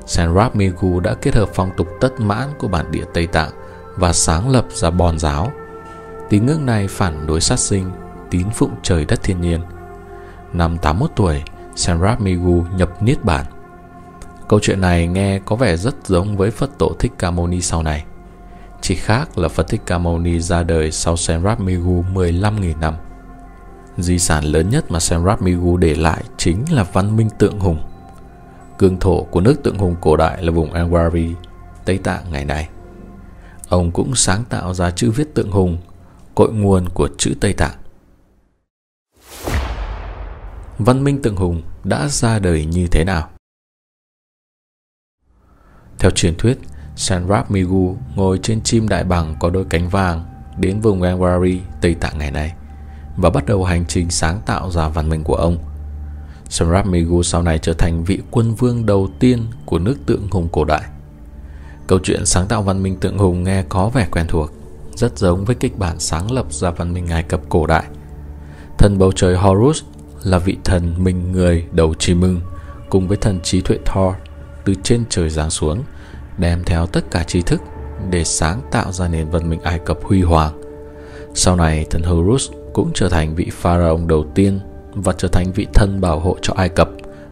Sanrab 0.06 0.56
Migu 0.56 1.00
đã 1.00 1.14
kết 1.14 1.36
hợp 1.36 1.50
phong 1.54 1.70
tục 1.78 1.88
tất 2.02 2.20
mãn 2.20 2.48
của 2.58 2.68
bản 2.68 2.92
địa 2.92 3.04
Tây 3.14 3.28
Tạng 3.28 3.52
và 3.96 4.14
sáng 4.14 4.50
lập 4.50 4.66
ra 4.70 4.90
bòn 4.90 5.20
giáo. 5.20 5.52
Tín 6.30 6.46
ngưỡng 6.46 6.66
này 6.66 6.88
phản 6.88 7.28
đối 7.28 7.42
sát 7.42 7.60
sinh, 7.60 7.92
tín 8.30 8.48
phụng 8.54 8.72
trời 8.84 9.06
đất 9.06 9.24
thiên 9.24 9.42
nhiên. 9.42 9.62
Năm 10.54 10.78
81 10.78 11.12
tuổi, 11.16 11.44
Sanrab 11.76 12.22
Migu 12.22 12.64
nhập 12.76 13.04
Niết 13.04 13.24
Bản. 13.24 13.46
Câu 14.48 14.60
chuyện 14.60 14.82
này 14.82 15.08
nghe 15.08 15.40
có 15.40 15.56
vẻ 15.56 15.78
rất 15.78 15.96
giống 16.06 16.38
với 16.38 16.52
Phật 16.52 16.70
tổ 16.78 16.92
Thích 17.00 17.12
Ca 17.18 17.32
Mâu 17.32 17.48
Ni 17.48 17.62
sau 17.62 17.84
này. 17.84 18.06
Chỉ 18.82 18.96
khác 18.96 19.38
là 19.38 19.48
Phật 19.48 19.68
Thích 19.68 19.82
Ca 19.86 19.98
Mâu 19.98 20.20
Ni 20.20 20.40
ra 20.40 20.64
đời 20.64 20.92
sau 20.92 21.18
Sanrab 21.18 21.60
Migu 21.60 22.04
15.000 22.14 22.80
năm. 22.80 22.96
Di 23.98 24.20
sản 24.20 24.44
lớn 24.44 24.70
nhất 24.70 24.92
mà 24.92 25.00
Samrat 25.00 25.42
Migu 25.42 25.78
để 25.78 25.96
lại 25.96 26.24
chính 26.38 26.66
là 26.72 26.84
văn 26.84 27.16
minh 27.16 27.30
tượng 27.40 27.60
hùng. 27.60 27.80
Cương 28.78 29.00
thổ 29.00 29.24
của 29.24 29.42
nước 29.42 29.64
tượng 29.64 29.78
hùng 29.78 29.96
cổ 30.02 30.18
đại 30.18 30.44
là 30.44 30.52
vùng 30.52 30.74
Angwari, 30.74 31.34
Tây 31.86 31.98
Tạng 31.98 32.32
ngày 32.32 32.46
nay. 32.46 32.70
Ông 33.70 33.92
cũng 33.92 34.16
sáng 34.16 34.44
tạo 34.50 34.74
ra 34.74 34.92
chữ 34.92 35.12
viết 35.12 35.34
tượng 35.34 35.52
hùng, 35.52 35.78
cội 36.36 36.54
nguồn 36.54 36.90
của 36.90 37.10
chữ 37.18 37.34
Tây 37.42 37.54
Tạng. 37.54 37.78
Văn 40.78 41.04
minh 41.04 41.22
tượng 41.22 41.36
hùng 41.36 41.62
đã 41.84 42.08
ra 42.08 42.40
đời 42.40 42.66
như 42.66 42.88
thế 42.88 43.04
nào? 43.04 43.30
Theo 46.00 46.12
truyền 46.12 46.36
thuyết, 46.38 46.60
Sanrap 46.96 47.52
Migu 47.52 47.96
ngồi 48.16 48.40
trên 48.44 48.62
chim 48.62 48.88
đại 48.88 49.04
bằng 49.04 49.36
có 49.40 49.50
đôi 49.50 49.66
cánh 49.70 49.90
vàng 49.90 50.26
đến 50.58 50.82
vùng 50.82 51.02
Angwari, 51.02 51.60
Tây 51.82 51.96
Tạng 51.96 52.18
ngày 52.18 52.32
nay 52.32 52.54
và 53.18 53.30
bắt 53.30 53.46
đầu 53.46 53.64
hành 53.64 53.86
trình 53.88 54.10
sáng 54.10 54.42
tạo 54.46 54.72
ra 54.72 54.88
văn 54.88 55.10
minh 55.10 55.24
của 55.24 55.36
ông. 55.36 55.58
Sanrap 56.50 56.86
Migu 56.86 57.24
sau 57.24 57.42
này 57.42 57.60
trở 57.60 57.74
thành 57.74 58.04
vị 58.04 58.20
quân 58.32 58.54
vương 58.54 58.86
đầu 58.86 59.10
tiên 59.20 59.46
của 59.66 59.80
nước 59.80 59.96
tượng 60.06 60.28
hùng 60.32 60.48
cổ 60.52 60.66
đại. 60.66 60.84
Câu 61.88 62.00
chuyện 62.04 62.26
sáng 62.26 62.48
tạo 62.48 62.62
văn 62.62 62.84
minh 62.84 62.96
tượng 63.00 63.18
hùng 63.18 63.44
nghe 63.44 63.64
có 63.70 63.90
vẻ 63.90 64.08
quen 64.12 64.26
thuộc, 64.28 64.52
rất 64.96 65.18
giống 65.18 65.46
với 65.46 65.56
kịch 65.56 65.78
bản 65.78 66.00
sáng 66.00 66.32
lập 66.32 66.46
ra 66.50 66.72
văn 66.72 66.94
minh 66.94 67.08
Ai 67.08 67.24
Cập 67.24 67.42
cổ 67.50 67.68
đại. 67.68 67.84
Thần 68.78 68.98
bầu 68.98 69.12
trời 69.12 69.36
Horus 69.38 69.84
là 70.24 70.38
vị 70.38 70.58
thần 70.64 71.04
mình 71.04 71.32
người 71.32 71.66
đầu 71.72 71.94
chim 71.94 72.20
mưng 72.20 72.42
cùng 72.90 73.08
với 73.08 73.18
thần 73.18 73.40
trí 73.44 73.62
tuệ 73.62 73.78
Thor 73.86 74.16
từ 74.66 74.74
trên 74.84 75.04
trời 75.10 75.30
giáng 75.30 75.50
xuống, 75.50 75.84
đem 76.42 76.64
theo 76.64 76.86
tất 76.86 77.12
cả 77.12 77.24
trí 77.24 77.42
thức 77.42 77.62
để 78.10 78.24
sáng 78.24 78.62
tạo 78.72 78.92
ra 78.92 79.08
nền 79.08 79.30
văn 79.30 79.50
minh 79.50 79.62
Ai 79.62 79.80
Cập 79.80 80.04
huy 80.04 80.22
hoàng. 80.22 80.62
Sau 81.34 81.56
này, 81.56 81.86
thần 81.90 82.04
Horus 82.04 82.52
cũng 82.74 82.92
trở 82.94 83.10
thành 83.10 83.36
vị 83.36 83.50
pharaoh 83.52 84.08
đầu 84.08 84.26
tiên 84.36 84.60
và 84.94 85.14
trở 85.18 85.28
thành 85.28 85.52
vị 85.52 85.68
thân 85.74 86.02
bảo 86.02 86.20
hộ 86.20 86.38
cho 86.42 86.54
Ai 86.58 86.70
Cập 86.70 86.90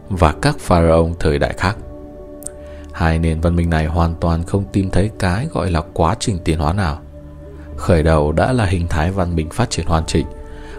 và 0.08 0.34
các 0.42 0.58
pharaoh 0.58 1.10
thời 1.20 1.38
đại 1.38 1.54
khác. 1.58 1.76
Hai 2.92 3.18
nền 3.18 3.40
văn 3.40 3.56
minh 3.56 3.70
này 3.70 3.86
hoàn 3.86 4.14
toàn 4.20 4.42
không 4.42 4.64
tìm 4.72 4.90
thấy 4.90 5.10
cái 5.18 5.46
gọi 5.52 5.70
là 5.70 5.80
quá 5.92 6.14
trình 6.20 6.38
tiến 6.44 6.58
hóa 6.58 6.72
nào. 6.72 7.00
Khởi 7.76 8.02
đầu 8.02 8.32
đã 8.32 8.52
là 8.52 8.64
hình 8.64 8.86
thái 8.88 9.10
văn 9.10 9.36
minh 9.36 9.50
phát 9.50 9.70
triển 9.70 9.86
hoàn 9.86 10.06
chỉnh, 10.06 10.26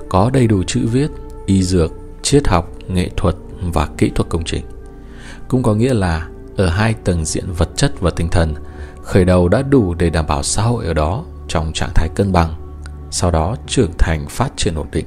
có 0.09 0.29
đầy 0.33 0.47
đủ 0.47 0.63
chữ 0.67 0.87
viết, 0.91 1.07
y 1.45 1.63
dược, 1.63 1.91
triết 2.21 2.47
học, 2.47 2.71
nghệ 2.87 3.09
thuật 3.17 3.35
và 3.73 3.87
kỹ 3.97 4.11
thuật 4.15 4.29
công 4.29 4.43
trình. 4.43 4.63
Cũng 5.47 5.63
có 5.63 5.73
nghĩa 5.73 5.93
là 5.93 6.27
ở 6.57 6.67
hai 6.67 6.93
tầng 6.93 7.25
diện 7.25 7.45
vật 7.57 7.69
chất 7.75 7.99
và 7.99 8.11
tinh 8.15 8.29
thần, 8.29 8.53
khởi 9.03 9.25
đầu 9.25 9.49
đã 9.49 9.61
đủ 9.61 9.93
để 9.93 10.09
đảm 10.09 10.25
bảo 10.27 10.43
xã 10.43 10.61
hội 10.61 10.85
ở 10.85 10.93
đó 10.93 11.25
trong 11.47 11.71
trạng 11.73 11.91
thái 11.95 12.09
cân 12.15 12.31
bằng 12.31 12.55
sau 13.11 13.31
đó 13.31 13.55
trưởng 13.67 13.91
thành 13.97 14.25
phát 14.29 14.49
triển 14.55 14.75
ổn 14.75 14.87
định. 14.91 15.05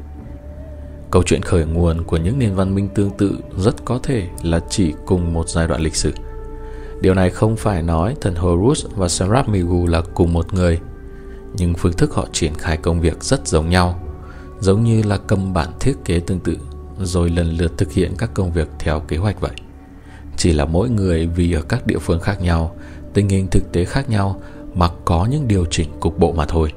Câu 1.11 1.23
chuyện 1.23 1.43
khởi 1.43 1.67
nguồn 1.67 2.05
của 2.05 2.17
những 2.17 2.39
nền 2.39 2.55
văn 2.55 2.75
minh 2.75 2.89
tương 2.95 3.11
tự 3.11 3.39
rất 3.59 3.85
có 3.85 3.99
thể 4.03 4.29
là 4.43 4.61
chỉ 4.71 4.93
cùng 5.07 5.33
một 5.33 5.49
giai 5.49 5.67
đoạn 5.67 5.81
lịch 5.81 5.97
sử. 5.97 6.13
Điều 7.01 7.15
này 7.15 7.31
không 7.31 7.57
phải 7.57 7.83
nói 7.83 8.15
thần 8.21 8.35
Horus 8.35 8.87
và 8.97 9.09
Sarab 9.09 9.49
Migu 9.49 9.87
là 9.87 10.03
cùng 10.15 10.33
một 10.33 10.55
người, 10.55 10.81
nhưng 11.57 11.75
phương 11.75 11.93
thức 11.93 12.15
họ 12.15 12.27
triển 12.33 12.55
khai 12.55 12.77
công 12.77 13.01
việc 13.01 13.23
rất 13.23 13.49
giống 13.49 13.69
nhau, 13.69 14.01
giống 14.61 14.85
như 14.85 15.03
là 15.03 15.19
cầm 15.27 15.53
bản 15.53 15.69
thiết 15.81 15.95
kế 16.05 16.21
tương 16.21 16.41
tự 16.41 16.57
rồi 17.01 17.31
lần 17.31 17.51
lượt 17.51 17.73
thực 17.79 17.93
hiện 17.93 18.13
các 18.19 18.31
công 18.35 18.53
việc 18.53 18.69
theo 18.79 19.01
kế 19.01 19.17
hoạch 19.17 19.41
vậy. 19.41 19.53
Chỉ 20.37 20.53
là 20.53 20.65
mỗi 20.65 20.91
người 20.91 21.27
vì 21.27 21.53
ở 21.53 21.63
các 21.63 21.87
địa 21.87 21.99
phương 21.99 22.21
khác 22.21 22.41
nhau, 22.41 22.77
tình 23.15 23.29
hình 23.29 23.47
thực 23.51 23.73
tế 23.73 23.85
khác 23.85 24.11
nhau 24.11 24.41
mà 24.75 24.89
có 25.05 25.27
những 25.31 25.49
điều 25.49 25.67
chỉnh 25.71 25.89
cục 26.01 26.19
bộ 26.19 26.33
mà 26.33 26.45
thôi. 26.49 26.73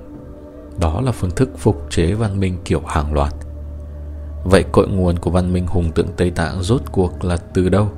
Đó 0.79 1.01
là 1.01 1.11
phương 1.11 1.31
thức 1.31 1.49
phục 1.57 1.87
chế 1.89 2.13
văn 2.13 2.39
minh 2.39 2.57
kiểu 2.65 2.81
hàng 2.87 3.13
loạt. 3.13 3.33
Vậy 4.43 4.63
cội 4.71 4.87
nguồn 4.87 5.19
của 5.19 5.31
văn 5.31 5.53
minh 5.53 5.67
hùng 5.67 5.91
tượng 5.91 6.07
Tây 6.17 6.31
Tạng 6.31 6.63
rốt 6.63 6.81
cuộc 6.91 7.25
là 7.25 7.37
từ 7.37 7.69
đâu? 7.69 7.91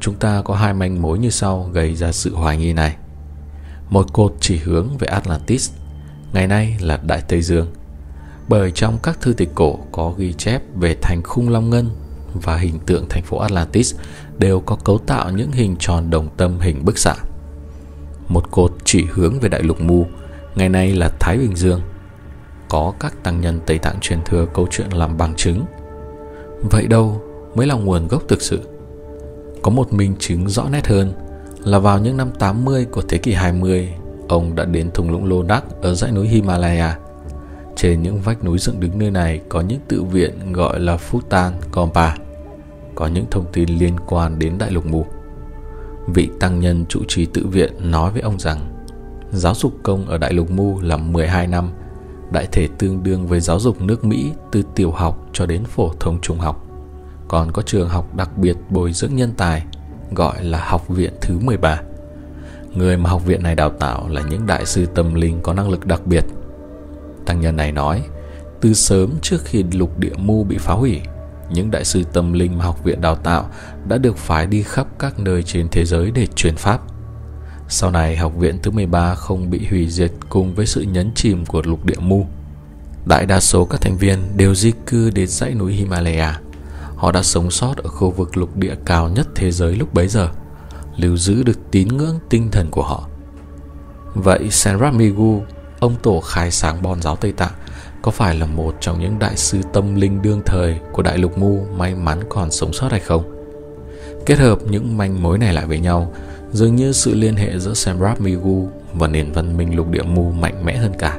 Chúng 0.00 0.14
ta 0.14 0.42
có 0.42 0.54
hai 0.54 0.74
manh 0.74 1.02
mối 1.02 1.18
như 1.18 1.30
sau 1.30 1.70
gây 1.72 1.94
ra 1.94 2.12
sự 2.12 2.34
hoài 2.34 2.56
nghi 2.56 2.72
này. 2.72 2.96
Một 3.90 4.12
cột 4.12 4.34
chỉ 4.40 4.56
hướng 4.56 4.98
về 4.98 5.06
Atlantis, 5.06 5.70
ngày 6.32 6.46
nay 6.46 6.76
là 6.80 7.00
Đại 7.06 7.22
Tây 7.28 7.42
Dương. 7.42 7.66
Bởi 8.48 8.70
trong 8.70 8.98
các 9.02 9.20
thư 9.20 9.32
tịch 9.32 9.50
cổ 9.54 9.78
có 9.92 10.14
ghi 10.16 10.32
chép 10.32 10.62
về 10.74 10.96
thành 11.02 11.22
khung 11.22 11.48
Long 11.48 11.70
Ngân 11.70 11.90
và 12.34 12.56
hình 12.56 12.78
tượng 12.86 13.06
thành 13.08 13.22
phố 13.22 13.38
Atlantis 13.38 13.94
đều 14.38 14.60
có 14.60 14.76
cấu 14.84 14.98
tạo 14.98 15.30
những 15.30 15.52
hình 15.52 15.76
tròn 15.78 16.10
đồng 16.10 16.28
tâm 16.36 16.60
hình 16.60 16.84
bức 16.84 16.98
xạ. 16.98 17.14
Một 18.28 18.50
cột 18.50 18.72
chỉ 18.84 19.04
hướng 19.12 19.40
về 19.40 19.48
đại 19.48 19.62
lục 19.62 19.80
Mu 19.80 20.06
ngày 20.54 20.68
nay 20.68 20.94
là 20.94 21.10
Thái 21.20 21.38
Bình 21.38 21.56
Dương. 21.56 21.80
Có 22.68 22.92
các 23.00 23.22
tăng 23.22 23.40
nhân 23.40 23.60
Tây 23.66 23.78
Tạng 23.78 24.00
truyền 24.00 24.22
thừa 24.24 24.46
câu 24.54 24.66
chuyện 24.70 24.90
làm 24.90 25.18
bằng 25.18 25.34
chứng. 25.36 25.64
Vậy 26.70 26.86
đâu 26.86 27.22
mới 27.54 27.66
là 27.66 27.74
nguồn 27.74 28.08
gốc 28.08 28.22
thực 28.28 28.42
sự? 28.42 28.60
Có 29.62 29.70
một 29.70 29.92
minh 29.92 30.14
chứng 30.18 30.48
rõ 30.48 30.68
nét 30.68 30.86
hơn 30.86 31.12
là 31.64 31.78
vào 31.78 31.98
những 31.98 32.16
năm 32.16 32.30
80 32.38 32.84
của 32.84 33.02
thế 33.08 33.18
kỷ 33.18 33.32
20, 33.32 33.94
ông 34.28 34.54
đã 34.54 34.64
đến 34.64 34.90
thung 34.94 35.10
lũng 35.10 35.24
Lô 35.24 35.42
Đắc 35.42 35.64
ở 35.82 35.94
dãy 35.94 36.12
núi 36.12 36.28
Himalaya. 36.28 36.98
Trên 37.76 38.02
những 38.02 38.20
vách 38.20 38.44
núi 38.44 38.58
dựng 38.58 38.80
đứng 38.80 38.98
nơi 38.98 39.10
này 39.10 39.40
có 39.48 39.60
những 39.60 39.80
tự 39.88 40.02
viện 40.02 40.52
gọi 40.52 40.80
là 40.80 40.98
Futan 41.10 41.50
Kompa, 41.70 42.10
có 42.96 43.06
những 43.06 43.26
thông 43.30 43.44
tin 43.52 43.68
liên 43.68 43.96
quan 44.06 44.38
đến 44.38 44.58
đại 44.58 44.70
lục 44.70 44.86
mù. 44.86 45.06
Vị 46.06 46.28
tăng 46.40 46.60
nhân 46.60 46.84
trụ 46.88 47.00
trì 47.08 47.26
tự 47.26 47.46
viện 47.46 47.72
nói 47.90 48.10
với 48.10 48.20
ông 48.20 48.38
rằng 48.38 48.76
giáo 49.32 49.54
dục 49.54 49.72
công 49.82 50.06
ở 50.06 50.18
Đại 50.18 50.32
lục 50.32 50.50
Mu 50.50 50.80
là 50.80 50.96
12 50.96 51.46
năm, 51.46 51.70
đại 52.30 52.48
thể 52.52 52.68
tương 52.78 53.02
đương 53.02 53.26
với 53.26 53.40
giáo 53.40 53.60
dục 53.60 53.82
nước 53.82 54.04
Mỹ 54.04 54.32
từ 54.52 54.62
tiểu 54.74 54.90
học 54.90 55.28
cho 55.32 55.46
đến 55.46 55.64
phổ 55.64 55.92
thông 56.00 56.20
trung 56.20 56.38
học. 56.38 56.66
Còn 57.28 57.52
có 57.52 57.62
trường 57.62 57.88
học 57.88 58.14
đặc 58.14 58.38
biệt 58.38 58.56
bồi 58.70 58.92
dưỡng 58.92 59.16
nhân 59.16 59.32
tài, 59.36 59.64
gọi 60.10 60.44
là 60.44 60.64
học 60.64 60.88
viện 60.88 61.12
thứ 61.20 61.38
13. 61.38 61.80
Người 62.74 62.96
mà 62.96 63.10
học 63.10 63.26
viện 63.26 63.42
này 63.42 63.54
đào 63.54 63.70
tạo 63.70 64.08
là 64.08 64.22
những 64.30 64.46
đại 64.46 64.66
sư 64.66 64.86
tâm 64.94 65.14
linh 65.14 65.40
có 65.42 65.52
năng 65.52 65.70
lực 65.70 65.86
đặc 65.86 66.06
biệt. 66.06 66.24
Tăng 67.26 67.40
nhân 67.40 67.56
này 67.56 67.72
nói, 67.72 68.02
từ 68.60 68.74
sớm 68.74 69.10
trước 69.22 69.38
khi 69.44 69.64
lục 69.72 69.98
địa 69.98 70.14
mu 70.16 70.44
bị 70.44 70.58
phá 70.58 70.74
hủy, 70.74 71.00
những 71.50 71.70
đại 71.70 71.84
sư 71.84 72.04
tâm 72.12 72.32
linh 72.32 72.58
mà 72.58 72.64
học 72.64 72.84
viện 72.84 73.00
đào 73.00 73.14
tạo 73.14 73.50
đã 73.88 73.98
được 73.98 74.16
phái 74.16 74.46
đi 74.46 74.62
khắp 74.62 74.86
các 74.98 75.18
nơi 75.18 75.42
trên 75.42 75.68
thế 75.68 75.84
giới 75.84 76.10
để 76.10 76.26
truyền 76.26 76.56
pháp. 76.56 76.80
Sau 77.68 77.90
này 77.90 78.16
học 78.16 78.32
viện 78.36 78.58
thứ 78.62 78.70
13 78.70 79.14
không 79.14 79.50
bị 79.50 79.66
hủy 79.70 79.88
diệt 79.88 80.12
cùng 80.28 80.54
với 80.54 80.66
sự 80.66 80.82
nhấn 80.82 81.10
chìm 81.14 81.46
của 81.46 81.62
lục 81.64 81.84
địa 81.84 81.98
mu. 81.98 82.26
Đại 83.06 83.26
đa 83.26 83.40
số 83.40 83.64
các 83.64 83.80
thành 83.80 83.96
viên 83.96 84.18
đều 84.36 84.54
di 84.54 84.72
cư 84.86 85.10
đến 85.10 85.26
dãy 85.26 85.54
núi 85.54 85.72
Himalaya. 85.72 86.40
Họ 86.96 87.12
đã 87.12 87.22
sống 87.22 87.50
sót 87.50 87.76
ở 87.76 87.88
khu 87.88 88.10
vực 88.10 88.36
lục 88.36 88.56
địa 88.56 88.74
cao 88.84 89.08
nhất 89.08 89.28
thế 89.34 89.50
giới 89.50 89.76
lúc 89.76 89.94
bấy 89.94 90.08
giờ, 90.08 90.28
lưu 90.96 91.16
giữ 91.16 91.42
được 91.42 91.58
tín 91.70 91.88
ngưỡng 91.88 92.18
tinh 92.28 92.50
thần 92.50 92.70
của 92.70 92.82
họ. 92.82 93.08
Vậy 94.14 94.50
Senrat 94.50 94.94
Migu, 94.94 95.42
ông 95.80 95.94
tổ 96.02 96.20
khai 96.20 96.50
sáng 96.50 96.82
bon 96.82 97.02
giáo 97.02 97.16
Tây 97.16 97.32
Tạng, 97.32 97.52
có 98.06 98.12
phải 98.12 98.34
là 98.34 98.46
một 98.46 98.74
trong 98.80 99.00
những 99.00 99.18
đại 99.18 99.36
sư 99.36 99.58
tâm 99.72 99.94
linh 99.94 100.22
đương 100.22 100.42
thời 100.46 100.78
của 100.92 101.02
đại 101.02 101.18
lục 101.18 101.38
mu 101.38 101.66
may 101.76 101.94
mắn 101.94 102.20
còn 102.28 102.50
sống 102.50 102.72
sót 102.72 102.90
hay 102.90 103.00
không? 103.00 103.22
Kết 104.26 104.38
hợp 104.38 104.58
những 104.70 104.96
manh 104.96 105.22
mối 105.22 105.38
này 105.38 105.52
lại 105.52 105.66
với 105.66 105.78
nhau, 105.78 106.12
dường 106.52 106.76
như 106.76 106.92
sự 106.92 107.14
liên 107.14 107.36
hệ 107.36 107.58
giữa 107.58 107.74
Samrat 107.74 108.20
Migu 108.20 108.68
và 108.94 109.08
nền 109.08 109.32
văn 109.32 109.56
minh 109.56 109.76
lục 109.76 109.90
địa 109.90 110.02
mu 110.02 110.30
mạnh 110.30 110.64
mẽ 110.64 110.76
hơn 110.76 110.92
cả. 110.98 111.18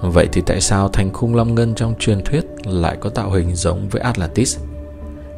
Vậy 0.00 0.28
thì 0.32 0.42
tại 0.46 0.60
sao 0.60 0.88
thành 0.88 1.12
khung 1.12 1.34
long 1.34 1.54
ngân 1.54 1.74
trong 1.74 1.94
truyền 1.98 2.24
thuyết 2.24 2.44
lại 2.64 2.96
có 3.00 3.10
tạo 3.10 3.30
hình 3.30 3.54
giống 3.54 3.88
với 3.88 4.02
Atlantis? 4.02 4.58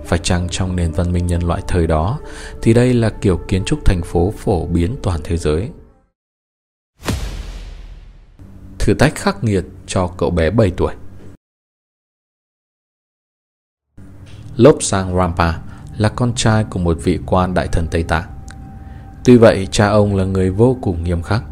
Phải 0.04 0.18
chăng 0.18 0.48
trong 0.50 0.76
nền 0.76 0.92
văn 0.92 1.12
minh 1.12 1.26
nhân 1.26 1.42
loại 1.42 1.62
thời 1.68 1.86
đó 1.86 2.18
thì 2.62 2.72
đây 2.72 2.94
là 2.94 3.10
kiểu 3.10 3.40
kiến 3.48 3.64
trúc 3.64 3.84
thành 3.84 4.02
phố 4.02 4.32
phổ 4.36 4.66
biến 4.66 4.96
toàn 5.02 5.20
thế 5.24 5.36
giới? 5.36 5.68
Thử 8.78 8.94
thách 8.94 9.14
khắc 9.14 9.44
nghiệt 9.44 9.64
cho 9.86 10.06
cậu 10.06 10.30
bé 10.30 10.50
7 10.50 10.70
tuổi 10.76 10.94
Lốp 14.56 14.82
Sang 14.82 15.16
Rampa 15.16 15.52
là 15.96 16.08
con 16.08 16.32
trai 16.34 16.64
của 16.64 16.78
một 16.78 16.98
vị 17.02 17.18
quan 17.26 17.54
đại 17.54 17.68
thần 17.72 17.86
Tây 17.90 18.02
Tạng. 18.02 18.24
Tuy 19.24 19.36
vậy, 19.36 19.68
cha 19.70 19.88
ông 19.88 20.16
là 20.16 20.24
người 20.24 20.50
vô 20.50 20.76
cùng 20.80 21.04
nghiêm 21.04 21.22
khắc. 21.22 21.42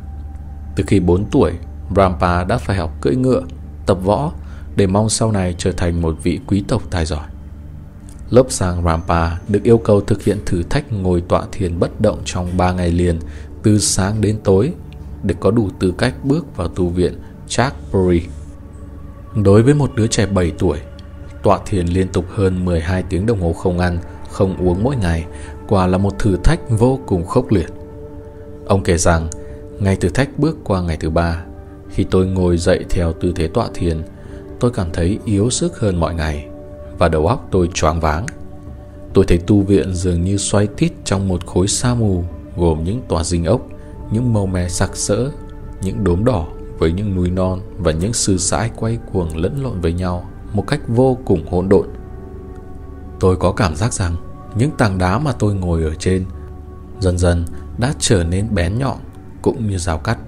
Từ 0.76 0.84
khi 0.86 1.00
4 1.00 1.24
tuổi, 1.30 1.52
Rampa 1.96 2.44
đã 2.44 2.58
phải 2.58 2.76
học 2.76 2.92
cưỡi 3.00 3.16
ngựa, 3.16 3.42
tập 3.86 3.98
võ 4.02 4.32
để 4.76 4.86
mong 4.86 5.08
sau 5.08 5.32
này 5.32 5.54
trở 5.58 5.72
thành 5.72 6.02
một 6.02 6.16
vị 6.22 6.40
quý 6.46 6.64
tộc 6.68 6.82
tài 6.90 7.06
giỏi. 7.06 7.26
Lớp 8.30 8.46
sang 8.48 8.84
Rampa 8.84 9.38
được 9.48 9.62
yêu 9.62 9.78
cầu 9.78 10.00
thực 10.00 10.22
hiện 10.22 10.38
thử 10.46 10.62
thách 10.62 10.92
ngồi 10.92 11.22
tọa 11.28 11.42
thiền 11.52 11.78
bất 11.78 12.00
động 12.00 12.22
trong 12.24 12.56
3 12.56 12.72
ngày 12.72 12.90
liền 12.90 13.18
từ 13.62 13.78
sáng 13.78 14.20
đến 14.20 14.38
tối 14.44 14.72
để 15.26 15.34
có 15.40 15.50
đủ 15.50 15.68
tư 15.78 15.94
cách 15.98 16.14
bước 16.24 16.56
vào 16.56 16.68
tu 16.68 16.88
viện 16.88 17.14
Chakpuri. 17.48 18.22
Đối 19.34 19.62
với 19.62 19.74
một 19.74 19.90
đứa 19.94 20.06
trẻ 20.06 20.26
7 20.26 20.52
tuổi, 20.58 20.78
tọa 21.42 21.58
thiền 21.66 21.86
liên 21.86 22.08
tục 22.08 22.24
hơn 22.34 22.64
12 22.64 23.02
tiếng 23.02 23.26
đồng 23.26 23.40
hồ 23.40 23.52
không 23.52 23.78
ăn, 23.78 23.98
không 24.30 24.56
uống 24.56 24.82
mỗi 24.82 24.96
ngày 24.96 25.24
quả 25.68 25.86
là 25.86 25.98
một 25.98 26.18
thử 26.18 26.36
thách 26.44 26.60
vô 26.70 26.98
cùng 27.06 27.26
khốc 27.26 27.52
liệt. 27.52 27.66
Ông 28.66 28.82
kể 28.82 28.98
rằng, 28.98 29.28
ngày 29.80 29.96
thử 29.96 30.08
thách 30.08 30.38
bước 30.38 30.56
qua 30.64 30.82
ngày 30.82 30.96
thứ 30.96 31.10
ba, 31.10 31.44
khi 31.90 32.04
tôi 32.04 32.26
ngồi 32.26 32.58
dậy 32.58 32.84
theo 32.90 33.12
tư 33.12 33.32
thế 33.36 33.48
tọa 33.48 33.68
thiền, 33.74 34.02
tôi 34.60 34.70
cảm 34.70 34.86
thấy 34.92 35.18
yếu 35.24 35.50
sức 35.50 35.78
hơn 35.78 36.00
mọi 36.00 36.14
ngày 36.14 36.46
và 36.98 37.08
đầu 37.08 37.26
óc 37.26 37.48
tôi 37.50 37.70
choáng 37.74 38.00
váng. 38.00 38.26
Tôi 39.14 39.24
thấy 39.28 39.38
tu 39.38 39.60
viện 39.60 39.94
dường 39.94 40.24
như 40.24 40.36
xoay 40.36 40.66
tít 40.66 40.92
trong 41.04 41.28
một 41.28 41.46
khối 41.46 41.68
sa 41.68 41.94
mù 41.94 42.24
gồm 42.56 42.84
những 42.84 43.02
tòa 43.08 43.24
dinh 43.24 43.44
ốc, 43.44 43.68
những 44.10 44.32
màu 44.32 44.46
mè 44.46 44.68
sặc 44.68 44.96
sỡ, 44.96 45.30
những 45.82 46.04
đốm 46.04 46.24
đỏ 46.24 46.46
với 46.78 46.92
những 46.92 47.14
núi 47.14 47.30
non 47.30 47.60
và 47.78 47.92
những 47.92 48.12
sư 48.12 48.38
sãi 48.38 48.70
quay 48.76 48.98
cuồng 49.12 49.36
lẫn 49.36 49.62
lộn 49.62 49.80
với 49.80 49.92
nhau 49.92 50.30
một 50.52 50.64
cách 50.66 50.80
vô 50.88 51.18
cùng 51.24 51.46
hỗn 51.50 51.68
độn. 51.68 51.88
Tôi 53.20 53.36
có 53.36 53.52
cảm 53.52 53.76
giác 53.76 53.92
rằng 53.92 54.16
những 54.54 54.70
tảng 54.78 54.98
đá 54.98 55.18
mà 55.18 55.32
tôi 55.32 55.54
ngồi 55.54 55.82
ở 55.82 55.94
trên 55.94 56.24
dần 57.00 57.18
dần 57.18 57.44
đã 57.78 57.94
trở 57.98 58.24
nên 58.24 58.54
bén 58.54 58.78
nhọn 58.78 58.96
cũng 59.42 59.68
như 59.68 59.78
rào 59.78 59.98
cắt. 59.98 60.18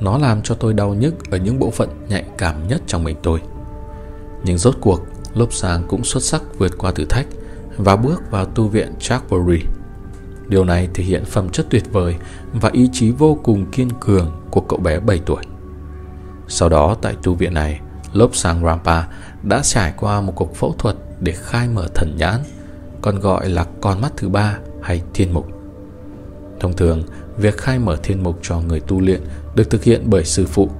Nó 0.00 0.18
làm 0.18 0.42
cho 0.42 0.54
tôi 0.54 0.74
đau 0.74 0.94
nhức 0.94 1.30
ở 1.30 1.38
những 1.38 1.58
bộ 1.58 1.70
phận 1.70 1.88
nhạy 2.08 2.24
cảm 2.38 2.68
nhất 2.68 2.82
trong 2.86 3.04
mình 3.04 3.16
tôi. 3.22 3.40
Nhưng 4.44 4.58
rốt 4.58 4.74
cuộc, 4.80 5.00
Lốp 5.34 5.52
sáng 5.52 5.82
cũng 5.88 6.04
xuất 6.04 6.22
sắc 6.22 6.42
vượt 6.58 6.78
qua 6.78 6.92
thử 6.92 7.04
thách 7.04 7.26
và 7.76 7.96
bước 7.96 8.30
vào 8.30 8.44
tu 8.44 8.68
viện 8.68 8.92
Chakbury. 8.98 9.60
Điều 10.48 10.64
này 10.64 10.88
thể 10.94 11.04
hiện 11.04 11.24
phẩm 11.24 11.48
chất 11.48 11.66
tuyệt 11.70 11.92
vời 11.92 12.16
và 12.52 12.70
ý 12.72 12.88
chí 12.92 13.10
vô 13.10 13.38
cùng 13.42 13.70
kiên 13.70 13.88
cường 14.00 14.32
của 14.50 14.60
cậu 14.60 14.78
bé 14.78 15.00
7 15.00 15.20
tuổi. 15.26 15.42
Sau 16.48 16.68
đó 16.68 16.96
tại 17.02 17.14
tu 17.22 17.34
viện 17.34 17.54
này, 17.54 17.80
Lốp 18.12 18.36
Sang 18.36 18.64
Rampa 18.64 19.04
đã 19.42 19.60
trải 19.62 19.92
qua 19.96 20.20
một 20.20 20.32
cuộc 20.36 20.56
phẫu 20.56 20.74
thuật 20.78 20.96
để 21.20 21.32
khai 21.32 21.68
mở 21.68 21.88
thần 21.94 22.16
nhãn, 22.16 22.40
còn 23.02 23.20
gọi 23.20 23.48
là 23.48 23.66
con 23.80 24.00
mắt 24.00 24.12
thứ 24.16 24.28
ba 24.28 24.58
hay 24.82 25.02
thiên 25.14 25.34
mục. 25.34 25.48
Thông 26.60 26.76
thường, 26.76 27.02
việc 27.36 27.58
khai 27.58 27.78
mở 27.78 27.96
thiên 28.02 28.22
mục 28.22 28.38
cho 28.42 28.60
người 28.60 28.80
tu 28.80 29.00
luyện 29.00 29.20
được 29.54 29.70
thực 29.70 29.84
hiện 29.84 30.02
bởi 30.06 30.24
sư 30.24 30.46
phụ. 30.46 30.70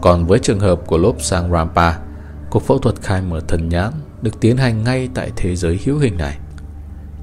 Còn 0.00 0.26
với 0.26 0.38
trường 0.38 0.60
hợp 0.60 0.80
của 0.86 0.98
Lốp 0.98 1.22
Sang 1.22 1.52
Rampa, 1.52 1.92
cuộc 2.50 2.62
phẫu 2.62 2.78
thuật 2.78 3.00
khai 3.00 3.22
mở 3.22 3.40
thần 3.48 3.68
nhãn 3.68 3.92
được 4.22 4.40
tiến 4.40 4.56
hành 4.56 4.84
ngay 4.84 5.08
tại 5.14 5.30
thế 5.36 5.56
giới 5.56 5.80
hữu 5.84 5.98
hình 5.98 6.16
này. 6.16 6.38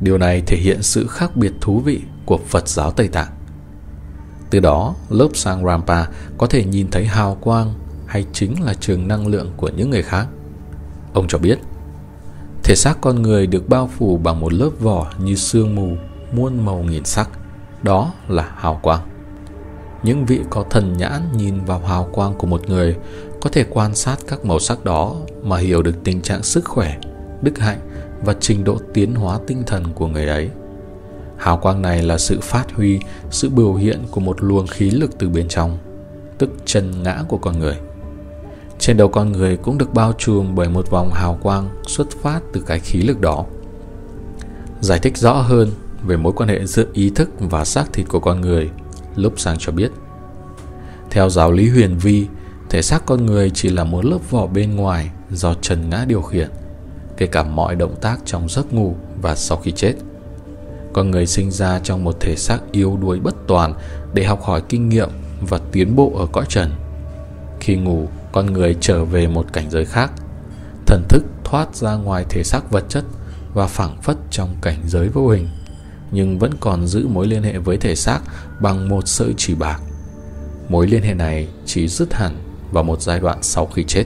Điều 0.01 0.18
này 0.18 0.42
thể 0.42 0.58
hiện 0.58 0.82
sự 0.82 1.08
khác 1.08 1.36
biệt 1.36 1.54
thú 1.62 1.80
vị 1.80 2.01
của 2.25 2.39
Phật 2.48 2.68
giáo 2.68 2.92
Tây 2.92 3.08
Tạng. 3.08 3.32
Từ 4.50 4.60
đó, 4.60 4.96
lớp 5.10 5.27
sang 5.34 5.66
Rampa 5.66 6.06
có 6.38 6.48
thể 6.48 6.63
nhìn 6.63 6.92
thấy 6.92 7.06
hào 7.06 7.38
quang 7.42 7.74
hay 8.06 8.25
chính 8.34 8.63
là 8.63 8.74
trường 8.74 9.08
năng 9.08 9.27
lượng 9.27 9.51
của 9.58 9.70
những 9.77 9.89
người 9.89 10.04
khác. 10.04 10.27
Ông 11.13 11.27
cho 11.27 11.38
biết, 11.38 11.60
thể 12.63 12.75
xác 12.75 12.98
con 13.01 13.22
người 13.22 13.48
được 13.48 13.70
bao 13.70 13.89
phủ 13.98 14.18
bằng 14.18 14.39
một 14.39 14.54
lớp 14.54 14.70
vỏ 14.80 15.12
như 15.20 15.36
sương 15.36 15.75
mù, 15.75 15.98
muôn 16.32 16.66
màu 16.66 16.84
nghìn 16.84 17.06
sắc. 17.06 17.30
Đó 17.84 18.13
là 18.27 18.51
hào 18.56 18.80
quang. 18.84 19.08
Những 20.04 20.25
vị 20.25 20.39
có 20.50 20.66
thần 20.70 20.98
nhãn 20.98 21.22
nhìn 21.38 21.66
vào 21.66 21.80
hào 21.80 22.10
quang 22.12 22.34
của 22.34 22.48
một 22.48 22.70
người 22.70 22.96
có 23.42 23.50
thể 23.50 23.66
quan 23.70 23.96
sát 23.96 24.18
các 24.27 24.46
màu 24.46 24.60
sắc 24.60 24.86
đó 24.86 25.16
mà 25.44 25.58
hiểu 25.58 25.82
được 25.82 26.04
tình 26.04 26.22
trạng 26.22 26.44
sức 26.44 26.66
khỏe, 26.66 26.98
đức 27.42 27.58
hạnh 27.58 27.80
và 28.24 28.36
trình 28.40 28.64
độ 28.64 28.78
tiến 28.94 29.16
hóa 29.16 29.40
tinh 29.48 29.64
thần 29.68 29.84
của 29.96 30.08
người 30.08 30.28
ấy. 30.28 30.50
Hào 31.38 31.58
quang 31.58 31.82
này 31.82 32.04
là 32.04 32.18
sự 32.18 32.40
phát 32.42 32.72
huy, 32.74 33.00
sự 33.32 33.50
biểu 33.50 33.74
hiện 33.74 34.04
của 34.12 34.20
một 34.22 34.44
luồng 34.44 34.68
khí 34.68 34.90
lực 34.92 35.12
từ 35.18 35.30
bên 35.30 35.48
trong, 35.48 35.78
tức 36.38 36.50
chân 36.66 37.04
ngã 37.04 37.24
của 37.28 37.38
con 37.38 37.60
người. 37.60 37.78
Trên 38.80 38.98
đầu 38.98 39.08
con 39.08 39.32
người 39.32 39.58
cũng 39.58 39.78
được 39.78 39.94
bao 39.94 40.14
trùm 40.18 40.56
bởi 40.56 40.70
một 40.70 40.90
vòng 40.90 41.12
hào 41.14 41.40
quang 41.44 41.70
xuất 41.88 42.08
phát 42.12 42.40
từ 42.54 42.64
cái 42.68 42.80
khí 42.80 43.02
lực 43.02 43.22
đó. 43.22 43.46
Giải 44.82 45.00
thích 45.00 45.18
rõ 45.18 45.34
hơn 45.34 45.72
về 46.06 46.18
mối 46.18 46.34
quan 46.36 46.50
hệ 46.50 46.66
giữa 46.66 46.86
ý 46.94 47.10
thức 47.10 47.30
và 47.40 47.66
xác 47.66 47.94
thịt 47.94 48.08
của 48.10 48.20
con 48.20 48.42
người, 48.42 48.70
lúc 49.16 49.40
sang 49.40 49.56
cho 49.60 49.72
biết. 49.72 49.92
Theo 51.10 51.30
giáo 51.30 51.52
lý 51.52 51.70
huyền 51.70 51.98
vi, 51.98 52.28
thể 52.70 52.82
xác 52.82 53.06
con 53.06 53.26
người 53.26 53.50
chỉ 53.50 53.70
là 53.70 53.84
một 53.84 54.06
lớp 54.06 54.20
vỏ 54.30 54.48
bên 54.48 54.76
ngoài 54.76 55.12
do 55.32 55.54
trần 55.54 55.90
ngã 55.90 56.06
điều 56.08 56.22
khiển, 56.22 56.50
kể 57.18 57.28
cả 57.28 57.44
mọi 57.44 57.76
động 57.76 57.96
tác 58.02 58.20
trong 58.26 58.50
giấc 58.50 58.74
ngủ 58.74 58.96
và 59.22 59.36
sau 59.36 59.58
khi 59.58 59.72
chết. 59.72 59.94
Con 60.94 61.12
người 61.12 61.26
sinh 61.26 61.52
ra 61.52 61.80
trong 61.80 62.04
một 62.04 62.18
thể 62.20 62.36
xác 62.36 62.60
yếu 62.72 62.98
đuối 63.02 63.20
bất 63.20 63.36
toàn 63.48 63.74
để 64.14 64.24
học 64.24 64.44
hỏi 64.44 64.62
kinh 64.70 64.90
nghiệm 64.90 65.10
và 65.42 65.60
tiến 65.72 65.96
bộ 65.96 66.12
ở 66.16 66.26
cõi 66.32 66.46
trần. 66.50 66.72
Khi 67.60 67.76
ngủ, 67.76 68.08
con 68.32 68.46
người 68.46 68.76
trở 68.82 69.06
về 69.06 69.28
một 69.28 69.54
cảnh 69.54 69.70
giới 69.70 69.86
khác. 69.86 70.12
Thần 70.86 71.04
thức 71.10 71.24
thoát 71.44 71.76
ra 71.76 71.96
ngoài 71.96 72.26
thể 72.30 72.44
xác 72.44 72.72
vật 72.72 72.84
chất 72.90 73.04
và 73.54 73.68
phảng 73.68 74.02
phất 74.02 74.18
trong 74.32 74.56
cảnh 74.62 74.78
giới 74.86 75.10
vô 75.10 75.28
hình, 75.28 75.48
nhưng 76.12 76.40
vẫn 76.40 76.52
còn 76.60 76.88
giữ 76.88 77.08
mối 77.08 77.28
liên 77.28 77.44
hệ 77.44 77.58
với 77.58 77.78
thể 77.78 77.96
xác 77.96 78.20
bằng 78.62 78.90
một 78.90 79.08
sợi 79.08 79.34
chỉ 79.38 79.56
bạc. 79.56 79.82
Mối 80.70 80.88
liên 80.88 81.04
hệ 81.04 81.14
này 81.14 81.48
chỉ 81.66 81.88
dứt 81.88 82.14
hẳn 82.14 82.36
vào 82.72 82.84
một 82.84 83.02
giai 83.02 83.20
đoạn 83.20 83.38
sau 83.42 83.66
khi 83.66 83.84
chết. 83.84 84.04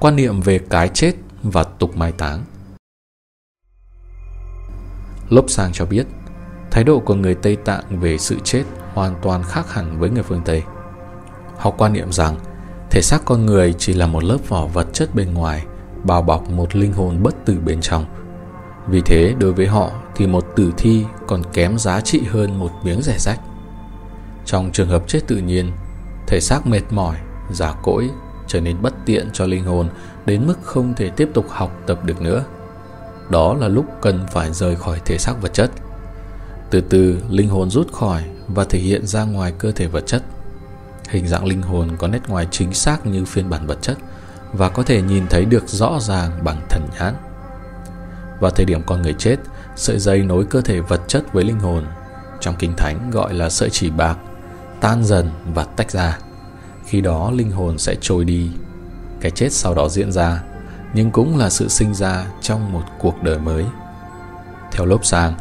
Quan 0.00 0.16
niệm 0.16 0.40
về 0.40 0.58
cái 0.58 0.88
chết 0.88 1.12
và 1.42 1.64
tục 1.64 1.96
mai 1.96 2.12
táng 2.12 2.44
Lốp 5.28 5.50
Sang 5.50 5.72
cho 5.72 5.86
biết, 5.86 6.06
thái 6.70 6.84
độ 6.84 6.98
của 6.98 7.14
người 7.14 7.34
Tây 7.34 7.56
Tạng 7.56 8.00
về 8.00 8.18
sự 8.18 8.38
chết 8.44 8.64
hoàn 8.94 9.14
toàn 9.22 9.42
khác 9.42 9.72
hẳn 9.72 9.98
với 9.98 10.10
người 10.10 10.22
phương 10.22 10.42
Tây. 10.44 10.62
Họ 11.56 11.70
quan 11.70 11.92
niệm 11.92 12.12
rằng 12.12 12.36
thể 12.90 13.02
xác 13.02 13.24
con 13.24 13.46
người 13.46 13.74
chỉ 13.78 13.94
là 13.94 14.06
một 14.06 14.24
lớp 14.24 14.38
vỏ 14.48 14.66
vật 14.66 14.86
chất 14.92 15.14
bên 15.14 15.34
ngoài 15.34 15.66
bao 16.04 16.22
bọc 16.22 16.50
một 16.50 16.76
linh 16.76 16.92
hồn 16.92 17.22
bất 17.22 17.44
tử 17.44 17.58
bên 17.64 17.80
trong. 17.80 18.04
Vì 18.88 19.00
thế 19.00 19.34
đối 19.38 19.52
với 19.52 19.66
họ 19.66 19.90
thì 20.16 20.26
một 20.26 20.46
tử 20.56 20.72
thi 20.76 21.04
còn 21.26 21.42
kém 21.52 21.78
giá 21.78 22.00
trị 22.00 22.22
hơn 22.30 22.58
một 22.58 22.70
miếng 22.82 23.02
rẻ 23.02 23.18
rách. 23.18 23.40
Trong 24.44 24.72
trường 24.72 24.88
hợp 24.88 25.08
chết 25.08 25.20
tự 25.26 25.36
nhiên, 25.36 25.72
thể 26.26 26.40
xác 26.40 26.66
mệt 26.66 26.82
mỏi, 26.90 27.16
giả 27.50 27.74
cỗi 27.82 28.10
trở 28.46 28.60
nên 28.60 28.82
bất 28.82 28.94
tiện 29.04 29.28
cho 29.32 29.46
linh 29.46 29.64
hồn 29.64 29.88
đến 30.26 30.46
mức 30.46 30.58
không 30.62 30.94
thể 30.94 31.10
tiếp 31.10 31.30
tục 31.34 31.46
học 31.48 31.82
tập 31.86 32.04
được 32.04 32.20
nữa. 32.20 32.44
đó 33.30 33.54
là 33.54 33.68
lúc 33.68 33.86
cần 34.02 34.26
phải 34.32 34.52
rời 34.52 34.76
khỏi 34.76 35.00
thể 35.04 35.18
xác 35.18 35.34
vật 35.42 35.52
chất. 35.52 35.70
Từ 36.70 36.80
từ, 36.80 37.18
linh 37.30 37.48
hồn 37.48 37.70
rút 37.70 37.92
khỏi 37.92 38.24
và 38.48 38.64
thể 38.64 38.78
hiện 38.78 39.06
ra 39.06 39.24
ngoài 39.24 39.52
cơ 39.58 39.72
thể 39.72 39.86
vật 39.86 40.06
chất. 40.06 40.22
Hình 41.08 41.28
dạng 41.28 41.44
linh 41.44 41.62
hồn 41.62 41.96
có 41.98 42.08
nét 42.08 42.28
ngoài 42.28 42.46
chính 42.50 42.74
xác 42.74 43.06
như 43.06 43.24
phiên 43.24 43.50
bản 43.50 43.66
vật 43.66 43.78
chất 43.82 43.98
và 44.52 44.68
có 44.68 44.82
thể 44.82 45.02
nhìn 45.02 45.26
thấy 45.30 45.44
được 45.44 45.68
rõ 45.68 45.98
ràng 46.00 46.44
bằng 46.44 46.60
thần 46.70 46.88
nhãn. 46.98 47.14
Vào 48.40 48.50
thời 48.50 48.66
điểm 48.66 48.82
con 48.86 49.02
người 49.02 49.14
chết, 49.18 49.36
sợi 49.76 49.98
dây 49.98 50.22
nối 50.22 50.44
cơ 50.44 50.60
thể 50.60 50.80
vật 50.80 51.00
chất 51.08 51.32
với 51.32 51.44
linh 51.44 51.60
hồn, 51.60 51.84
trong 52.40 52.54
kinh 52.58 52.76
thánh 52.76 53.10
gọi 53.10 53.34
là 53.34 53.50
sợi 53.50 53.70
chỉ 53.70 53.90
bạc, 53.90 54.18
tan 54.80 55.04
dần 55.04 55.30
và 55.54 55.64
tách 55.64 55.90
ra. 55.90 56.18
Khi 56.86 57.00
đó 57.00 57.30
linh 57.30 57.50
hồn 57.50 57.78
sẽ 57.78 57.94
trôi 58.00 58.24
đi. 58.24 58.50
Cái 59.20 59.30
chết 59.30 59.52
sau 59.52 59.74
đó 59.74 59.88
diễn 59.88 60.12
ra, 60.12 60.42
nhưng 60.94 61.10
cũng 61.10 61.38
là 61.38 61.50
sự 61.50 61.68
sinh 61.68 61.94
ra 61.94 62.26
trong 62.40 62.72
một 62.72 62.82
cuộc 62.98 63.22
đời 63.22 63.38
mới. 63.38 63.64
Theo 64.72 64.86
lốp 64.86 65.04
sang, 65.04 65.34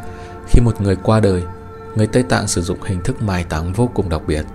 khi 0.47 0.61
một 0.61 0.81
người 0.81 0.95
qua 0.95 1.19
đời, 1.19 1.43
người 1.95 2.07
Tây 2.07 2.23
Tạng 2.23 2.47
sử 2.47 2.61
dụng 2.61 2.81
hình 2.83 3.01
thức 3.01 3.21
mai 3.21 3.43
táng 3.43 3.73
vô 3.73 3.89
cùng 3.93 4.09
đặc 4.09 4.21
biệt. 4.27 4.45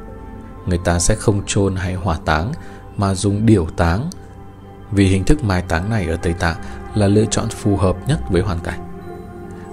Người 0.66 0.78
ta 0.84 0.98
sẽ 0.98 1.14
không 1.14 1.42
chôn 1.46 1.76
hay 1.76 1.94
hỏa 1.94 2.18
táng 2.24 2.52
mà 2.96 3.14
dùng 3.14 3.46
điểu 3.46 3.66
táng. 3.76 4.10
Vì 4.90 5.06
hình 5.06 5.24
thức 5.24 5.44
mai 5.44 5.62
táng 5.62 5.90
này 5.90 6.06
ở 6.06 6.16
Tây 6.16 6.32
Tạng 6.32 6.56
là 6.94 7.06
lựa 7.06 7.24
chọn 7.30 7.48
phù 7.48 7.76
hợp 7.76 7.96
nhất 8.08 8.20
với 8.30 8.42
hoàn 8.42 8.58
cảnh. 8.60 8.80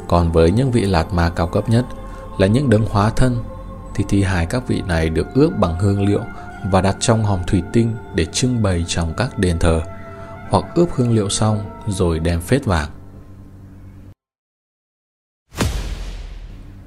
Còn 0.07 0.31
với 0.31 0.51
những 0.51 0.71
vị 0.71 0.81
lạt 0.81 1.13
ma 1.13 1.29
cao 1.29 1.47
cấp 1.47 1.69
nhất 1.69 1.85
là 2.37 2.47
những 2.47 2.69
đấng 2.69 2.85
hóa 2.89 3.09
thân 3.09 3.43
thì 3.95 4.05
thi 4.09 4.23
hài 4.23 4.45
các 4.45 4.67
vị 4.67 4.81
này 4.87 5.09
được 5.09 5.27
ướp 5.33 5.57
bằng 5.57 5.79
hương 5.79 6.07
liệu 6.07 6.21
và 6.63 6.81
đặt 6.81 6.97
trong 6.99 7.23
hòm 7.23 7.43
thủy 7.47 7.63
tinh 7.73 7.95
để 8.15 8.25
trưng 8.25 8.63
bày 8.63 8.85
trong 8.87 9.13
các 9.17 9.39
đền 9.39 9.59
thờ 9.59 9.81
hoặc 10.49 10.65
ướp 10.75 10.89
hương 10.91 11.15
liệu 11.15 11.29
xong 11.29 11.65
rồi 11.87 12.19
đem 12.19 12.41
phết 12.41 12.65
vàng. 12.65 12.89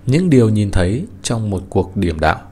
Những 0.06 0.30
điều 0.30 0.48
nhìn 0.48 0.70
thấy 0.70 1.06
trong 1.22 1.50
một 1.50 1.62
cuộc 1.68 1.96
điểm 1.96 2.20
đạo 2.20 2.50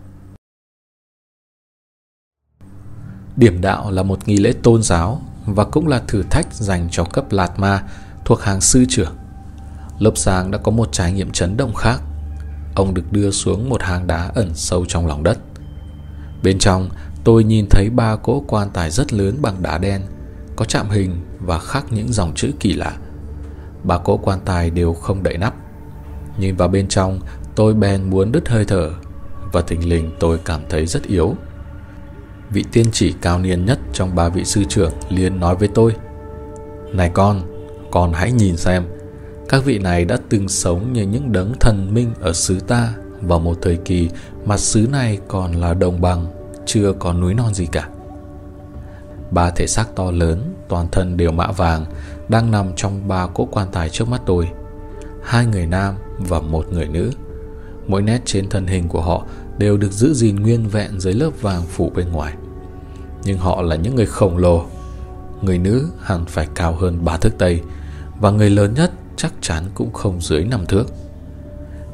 Điểm 3.37 3.61
đạo 3.61 3.91
là 3.91 4.03
một 4.03 4.29
nghi 4.29 4.37
lễ 4.37 4.53
tôn 4.63 4.83
giáo 4.83 5.23
và 5.47 5.65
cũng 5.65 5.89
là 5.89 6.03
thử 6.07 6.23
thách 6.23 6.55
dành 6.55 6.89
cho 6.91 7.05
cấp 7.05 7.33
Lạt 7.33 7.59
Ma 7.59 7.83
thuộc 8.25 8.41
hàng 8.41 8.61
sư 8.61 8.85
trưởng. 8.89 9.17
Lớp 9.99 10.13
sáng 10.15 10.51
đã 10.51 10.59
có 10.59 10.71
một 10.71 10.89
trải 10.93 11.13
nghiệm 11.13 11.31
chấn 11.31 11.57
động 11.57 11.75
khác. 11.75 12.01
Ông 12.75 12.95
được 12.95 13.13
đưa 13.13 13.31
xuống 13.31 13.69
một 13.69 13.83
hang 13.83 14.07
đá 14.07 14.31
ẩn 14.35 14.51
sâu 14.55 14.85
trong 14.89 15.07
lòng 15.07 15.23
đất. 15.23 15.39
Bên 16.43 16.59
trong, 16.59 16.89
tôi 17.29 17.45
nhìn 17.45 17.67
thấy 17.71 17.91
ba 17.91 18.17
cỗ 18.17 18.45
quan 18.47 18.71
tài 18.73 18.91
rất 18.91 19.13
lớn 19.13 19.37
bằng 19.43 19.63
đá 19.63 19.79
đen, 19.79 20.03
có 20.57 20.65
chạm 20.65 20.91
hình 20.91 21.17
và 21.41 21.59
khắc 21.59 21.93
những 21.93 22.13
dòng 22.13 22.33
chữ 22.35 22.51
kỳ 22.61 22.73
lạ. 22.73 22.97
Ba 23.85 23.99
cỗ 23.99 24.17
quan 24.17 24.39
tài 24.45 24.71
đều 24.71 24.95
không 24.95 25.23
đậy 25.23 25.39
nắp. 25.39 25.55
Nhìn 26.39 26.57
vào 26.57 26.69
bên 26.69 26.89
trong, 26.89 27.21
tôi 27.55 27.75
bèn 27.75 28.11
muốn 28.11 28.33
đứt 28.33 28.49
hơi 28.49 28.65
thở 28.65 28.91
và 29.53 29.63
thình 29.63 29.89
lình 29.89 30.11
tôi 30.21 30.39
cảm 30.45 30.61
thấy 30.69 30.87
rất 30.87 31.03
yếu. 31.03 31.35
Vị 32.51 32.65
tiên 32.73 32.87
chỉ 32.93 33.15
cao 33.23 33.39
niên 33.39 33.65
nhất 33.65 33.79
trong 33.93 34.15
ba 34.15 34.29
vị 34.29 34.45
sư 34.45 34.65
trưởng 34.69 34.93
liền 35.09 35.41
nói 35.41 35.57
với 35.57 35.69
tôi 35.69 35.93
Này 36.93 37.11
con, 37.15 37.43
con 37.91 38.13
hãy 38.13 38.33
nhìn 38.33 38.57
xem 38.57 38.85
Các 39.49 39.65
vị 39.65 39.79
này 39.79 40.05
đã 40.05 40.19
từng 40.29 40.49
sống 40.49 40.93
như 40.93 41.03
những 41.03 41.33
đấng 41.33 41.53
thần 41.61 41.95
minh 41.95 42.11
ở 42.21 42.33
xứ 42.33 42.61
ta 42.61 42.95
Vào 43.21 43.39
một 43.39 43.59
thời 43.63 43.77
kỳ 43.77 44.09
mà 44.45 44.57
xứ 44.57 44.89
này 44.93 45.19
còn 45.29 45.53
là 45.53 45.75
đồng 45.75 46.01
bằng 46.01 46.38
chưa 46.69 46.93
có 46.99 47.13
núi 47.13 47.35
non 47.35 47.55
gì 47.55 47.67
cả 47.67 47.89
Ba 49.31 49.51
thể 49.51 49.67
xác 49.67 49.97
to 49.97 50.11
lớn, 50.11 50.55
toàn 50.69 50.87
thân 50.93 51.17
đều 51.17 51.33
mã 51.33 51.53
vàng 51.53 51.85
Đang 52.29 52.51
nằm 52.51 52.73
trong 52.77 53.09
ba 53.09 53.27
cỗ 53.27 53.45
quan 53.45 53.69
tài 53.73 53.89
trước 53.89 54.09
mắt 54.09 54.21
tôi 54.27 54.49
Hai 55.23 55.47
người 55.47 55.67
nam 55.67 55.95
và 56.19 56.41
một 56.41 56.73
người 56.73 56.89
nữ 56.89 57.11
Mỗi 57.87 58.03
nét 58.03 58.21
trên 58.25 58.49
thân 58.49 58.67
hình 58.67 58.89
của 58.89 59.01
họ 59.01 59.25
đều 59.59 59.77
được 59.77 59.93
giữ 59.93 60.15
gìn 60.15 60.37
nguyên 60.37 60.69
vẹn 60.69 61.01
dưới 61.01 61.15
lớp 61.15 61.31
vàng 61.41 61.63
phủ 61.63 61.93
bên 61.95 62.13
ngoài. 62.13 62.35
Nhưng 63.25 63.39
họ 63.39 63.63
là 63.63 63.77
những 63.77 63.95
người 63.95 64.07
khổng 64.07 64.39
lồ. 64.39 64.65
Người 65.43 65.59
nữ 65.59 65.89
hẳn 66.01 66.25
phải 66.25 66.49
cao 66.55 66.75
hơn 66.75 67.05
ba 67.05 67.17
thước 67.17 67.39
Tây 67.39 67.63
và 68.21 68.31
người 68.31 68.51
lớn 68.51 68.75
nhất 68.75 68.91
chắc 69.17 69.33
chắn 69.41 69.65
cũng 69.75 69.93
không 69.93 70.21
dưới 70.21 70.45
năm 70.45 70.67
thước. 70.67 70.85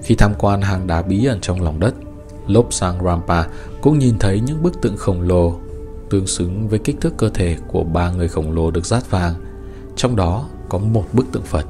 Khi 0.03 0.15
tham 0.15 0.35
quan 0.39 0.63
hang 0.63 0.87
đá 0.87 1.03
bí 1.03 1.25
ẩn 1.25 1.41
trong 1.41 1.63
lòng 1.63 1.81
đất, 1.81 1.95
Lốp 2.47 2.73
Sang 2.73 3.05
Rampa 3.05 3.45
cũng 3.85 3.99
nhìn 3.99 4.19
thấy 4.19 4.41
những 4.41 4.63
bức 4.63 4.83
tượng 4.83 4.97
khổng 4.97 5.23
lồ 5.23 5.59
tương 6.11 6.27
xứng 6.27 6.69
với 6.69 6.79
kích 6.79 6.97
thước 7.01 7.17
cơ 7.17 7.29
thể 7.29 7.57
của 7.69 7.85
ba 7.85 8.11
người 8.11 8.29
khổng 8.29 8.53
lồ 8.53 8.71
được 8.71 8.87
dát 8.87 9.11
vàng. 9.11 9.35
Trong 9.97 10.17
đó 10.17 10.49
có 10.69 10.79
một 10.79 11.05
bức 11.13 11.27
tượng 11.33 11.43
Phật. 11.43 11.67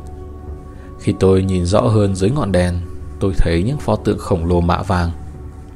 Khi 1.01 1.15
tôi 1.21 1.43
nhìn 1.43 1.67
rõ 1.67 1.81
hơn 1.81 2.17
dưới 2.17 2.31
ngọn 2.31 2.53
đèn, 2.53 2.75
tôi 3.21 3.33
thấy 3.37 3.63
những 3.63 3.79
pho 3.79 3.97
tượng 3.97 4.19
khổng 4.19 4.47
lồ 4.47 4.61
mạ 4.61 4.83
vàng 4.83 5.11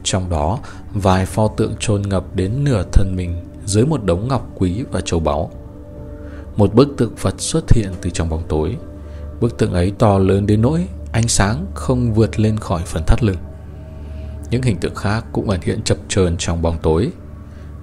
trong 0.04 0.30
đó, 0.30 0.58
vài 0.94 1.26
pho 1.26 1.48
tượng 1.48 1.74
chôn 1.80 2.02
ngập 2.02 2.24
đến 2.34 2.64
nửa 2.64 2.82
thân 2.92 3.16
mình 3.16 3.36
dưới 3.64 3.86
một 3.86 4.04
đống 4.04 4.28
ngọc 4.28 4.50
quý 4.54 4.84
và 4.92 5.00
châu 5.00 5.20
báu. 5.20 5.50
Một 6.56 6.74
bức 6.74 6.88
tượng 6.96 7.16
Phật 7.16 7.40
xuất 7.40 7.72
hiện 7.72 7.92
từ 8.00 8.10
trong 8.10 8.28
bóng 8.28 8.42
tối. 8.48 8.76
Bức 9.40 9.58
tượng 9.58 9.72
ấy 9.72 9.92
to 9.98 10.18
lớn 10.18 10.46
đến 10.46 10.62
nỗi 10.62 10.86
ánh 11.12 11.28
sáng 11.28 11.66
không 11.74 12.14
vượt 12.14 12.40
lên 12.40 12.56
khỏi 12.56 12.82
phần 12.86 13.02
thắt 13.06 13.22
lưng. 13.22 13.36
Những 14.50 14.62
hình 14.62 14.76
tượng 14.76 14.94
khác 14.94 15.24
cũng 15.32 15.50
ẩn 15.50 15.60
hiện 15.62 15.82
chập 15.82 15.96
chờn 16.08 16.36
trong 16.38 16.62
bóng 16.62 16.78
tối. 16.82 17.10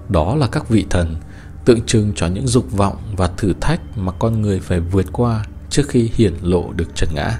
Đó 0.08 0.34
là 0.34 0.46
các 0.46 0.68
vị 0.68 0.86
thần, 0.90 1.16
tượng 1.64 1.82
trưng 1.86 2.12
cho 2.16 2.26
những 2.26 2.46
dục 2.46 2.72
vọng 2.72 2.96
và 3.16 3.26
thử 3.36 3.52
thách 3.60 3.80
mà 3.96 4.12
con 4.18 4.42
người 4.42 4.60
phải 4.60 4.80
vượt 4.80 5.06
qua 5.12 5.44
trước 5.70 5.88
khi 5.88 6.10
hiển 6.14 6.34
lộ 6.42 6.72
được 6.72 6.88
trần 6.94 7.08
ngã. 7.14 7.38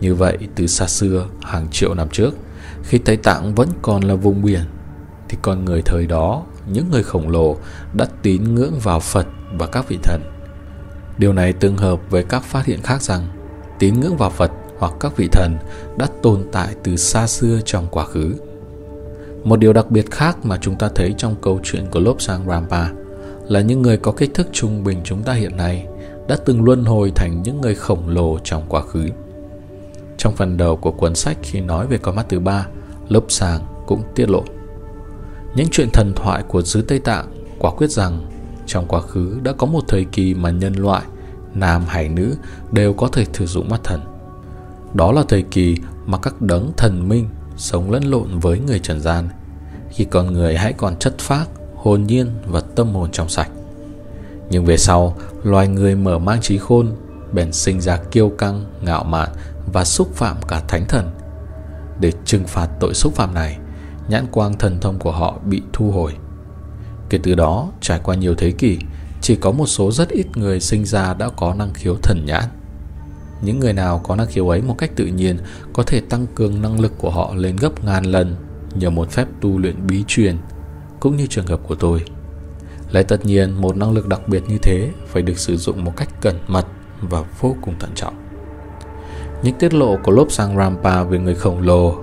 Như 0.00 0.14
vậy, 0.14 0.38
từ 0.54 0.66
xa 0.66 0.86
xưa, 0.86 1.26
hàng 1.42 1.68
triệu 1.70 1.94
năm 1.94 2.08
trước, 2.12 2.34
khi 2.82 2.98
Tây 2.98 3.16
Tạng 3.16 3.54
vẫn 3.54 3.68
còn 3.82 4.02
là 4.02 4.14
vùng 4.14 4.42
biển 4.42 4.62
thì 5.28 5.38
con 5.42 5.64
người 5.64 5.82
thời 5.82 6.06
đó, 6.06 6.42
những 6.66 6.90
người 6.90 7.02
khổng 7.02 7.28
lồ 7.28 7.56
đã 7.94 8.06
tín 8.22 8.54
ngưỡng 8.54 8.78
vào 8.82 9.00
Phật 9.00 9.26
và 9.52 9.66
các 9.66 9.88
vị 9.88 9.98
thần. 10.02 10.22
Điều 11.18 11.32
này 11.32 11.52
tương 11.52 11.76
hợp 11.76 12.00
với 12.10 12.24
các 12.24 12.42
phát 12.42 12.66
hiện 12.66 12.82
khác 12.82 13.02
rằng 13.02 13.28
tín 13.78 14.00
ngưỡng 14.00 14.16
vào 14.16 14.30
Phật 14.30 14.50
hoặc 14.78 14.92
các 15.00 15.16
vị 15.16 15.28
thần 15.32 15.56
đã 15.96 16.06
tồn 16.22 16.44
tại 16.52 16.74
từ 16.82 16.96
xa 16.96 17.26
xưa 17.26 17.60
trong 17.64 17.86
quá 17.90 18.04
khứ. 18.04 18.34
Một 19.44 19.56
điều 19.56 19.72
đặc 19.72 19.90
biệt 19.90 20.10
khác 20.10 20.38
mà 20.42 20.58
chúng 20.60 20.76
ta 20.76 20.88
thấy 20.94 21.14
trong 21.18 21.34
câu 21.42 21.60
chuyện 21.62 21.86
của 21.90 22.00
Lốp 22.00 22.22
Sang 22.22 22.48
Rampa 22.48 22.88
là 23.48 23.60
những 23.60 23.82
người 23.82 23.96
có 23.96 24.12
kích 24.12 24.34
thước 24.34 24.46
trung 24.52 24.84
bình 24.84 25.00
chúng 25.04 25.22
ta 25.22 25.32
hiện 25.32 25.56
nay 25.56 25.86
đã 26.28 26.36
từng 26.44 26.64
luân 26.64 26.84
hồi 26.84 27.12
thành 27.14 27.42
những 27.42 27.60
người 27.60 27.74
khổng 27.74 28.08
lồ 28.08 28.38
trong 28.44 28.62
quá 28.68 28.82
khứ. 28.82 29.06
Trong 30.16 30.36
phần 30.36 30.56
đầu 30.56 30.76
của 30.76 30.92
cuốn 30.92 31.14
sách 31.14 31.36
khi 31.42 31.60
nói 31.60 31.86
về 31.86 31.98
con 31.98 32.16
mắt 32.16 32.26
thứ 32.28 32.40
ba, 32.40 32.66
Lốp 33.08 33.24
sàng 33.28 33.60
cũng 33.86 34.02
tiết 34.14 34.30
lộ. 34.30 34.44
Những 35.56 35.68
chuyện 35.70 35.88
thần 35.92 36.12
thoại 36.16 36.42
của 36.48 36.62
xứ 36.62 36.82
Tây 36.82 36.98
Tạng 36.98 37.26
quả 37.58 37.70
quyết 37.70 37.90
rằng 37.90 38.30
trong 38.66 38.86
quá 38.86 39.00
khứ 39.00 39.38
đã 39.42 39.52
có 39.52 39.66
một 39.66 39.80
thời 39.88 40.04
kỳ 40.04 40.34
mà 40.34 40.50
nhân 40.50 40.74
loại, 40.74 41.02
nam 41.54 41.84
hay 41.88 42.08
nữ 42.08 42.36
đều 42.72 42.92
có 42.92 43.08
thể 43.08 43.24
sử 43.32 43.46
dụng 43.46 43.68
mắt 43.68 43.80
thần. 43.84 44.15
Đó 44.94 45.12
là 45.12 45.22
thời 45.28 45.42
kỳ 45.42 45.76
mà 46.06 46.18
các 46.18 46.42
đấng 46.42 46.72
thần 46.76 47.08
minh 47.08 47.28
sống 47.56 47.90
lẫn 47.90 48.04
lộn 48.04 48.38
với 48.38 48.58
người 48.58 48.78
trần 48.78 49.00
gian, 49.00 49.28
khi 49.90 50.04
con 50.04 50.32
người 50.32 50.56
hãy 50.56 50.72
còn 50.72 50.96
chất 50.96 51.18
phác, 51.18 51.48
hồn 51.74 52.04
nhiên 52.04 52.26
và 52.46 52.60
tâm 52.60 52.94
hồn 52.94 53.10
trong 53.12 53.28
sạch. 53.28 53.50
Nhưng 54.50 54.64
về 54.64 54.76
sau, 54.76 55.16
loài 55.42 55.68
người 55.68 55.94
mở 55.94 56.18
mang 56.18 56.40
trí 56.40 56.58
khôn, 56.58 56.92
bèn 57.32 57.52
sinh 57.52 57.80
ra 57.80 57.96
kiêu 57.96 58.28
căng, 58.28 58.64
ngạo 58.82 59.04
mạn 59.04 59.28
và 59.72 59.84
xúc 59.84 60.14
phạm 60.14 60.36
cả 60.48 60.62
thánh 60.68 60.84
thần. 60.88 61.10
Để 62.00 62.12
trừng 62.24 62.44
phạt 62.46 62.68
tội 62.80 62.94
xúc 62.94 63.14
phạm 63.14 63.34
này, 63.34 63.58
nhãn 64.08 64.26
quang 64.26 64.58
thần 64.58 64.80
thông 64.80 64.98
của 64.98 65.12
họ 65.12 65.38
bị 65.44 65.62
thu 65.72 65.90
hồi. 65.90 66.12
Kể 67.08 67.18
từ 67.22 67.34
đó, 67.34 67.68
trải 67.80 68.00
qua 68.02 68.14
nhiều 68.14 68.34
thế 68.34 68.50
kỷ, 68.50 68.78
chỉ 69.20 69.36
có 69.36 69.52
một 69.52 69.66
số 69.66 69.92
rất 69.92 70.08
ít 70.08 70.36
người 70.36 70.60
sinh 70.60 70.84
ra 70.84 71.14
đã 71.14 71.28
có 71.36 71.54
năng 71.54 71.74
khiếu 71.74 71.96
thần 72.02 72.24
nhãn. 72.26 72.44
Những 73.42 73.60
người 73.60 73.72
nào 73.72 74.00
có 74.04 74.16
năng 74.16 74.26
khiếu 74.26 74.48
ấy 74.48 74.62
một 74.62 74.74
cách 74.78 74.90
tự 74.96 75.06
nhiên 75.06 75.38
có 75.72 75.82
thể 75.82 76.00
tăng 76.00 76.26
cường 76.34 76.62
năng 76.62 76.80
lực 76.80 76.92
của 76.98 77.10
họ 77.10 77.34
lên 77.34 77.56
gấp 77.56 77.84
ngàn 77.84 78.04
lần 78.04 78.36
nhờ 78.74 78.90
một 78.90 79.10
phép 79.10 79.28
tu 79.40 79.58
luyện 79.58 79.86
bí 79.86 80.04
truyền, 80.06 80.36
cũng 81.00 81.16
như 81.16 81.26
trường 81.26 81.46
hợp 81.46 81.60
của 81.68 81.74
tôi. 81.74 82.02
Lấy 82.90 83.04
tất 83.04 83.24
nhiên, 83.24 83.60
một 83.60 83.76
năng 83.76 83.92
lực 83.92 84.08
đặc 84.08 84.28
biệt 84.28 84.42
như 84.48 84.58
thế 84.58 84.90
phải 85.06 85.22
được 85.22 85.38
sử 85.38 85.56
dụng 85.56 85.84
một 85.84 85.92
cách 85.96 86.08
cẩn 86.20 86.36
mật 86.46 86.66
và 87.00 87.24
vô 87.40 87.56
cùng 87.62 87.74
thận 87.80 87.90
trọng. 87.94 88.14
Những 89.42 89.54
tiết 89.54 89.74
lộ 89.74 89.96
của 89.96 90.12
lốp 90.12 90.32
sang 90.32 90.56
Rampa 90.56 91.02
về 91.02 91.18
người 91.18 91.34
khổng 91.34 91.60
lồ, 91.60 91.94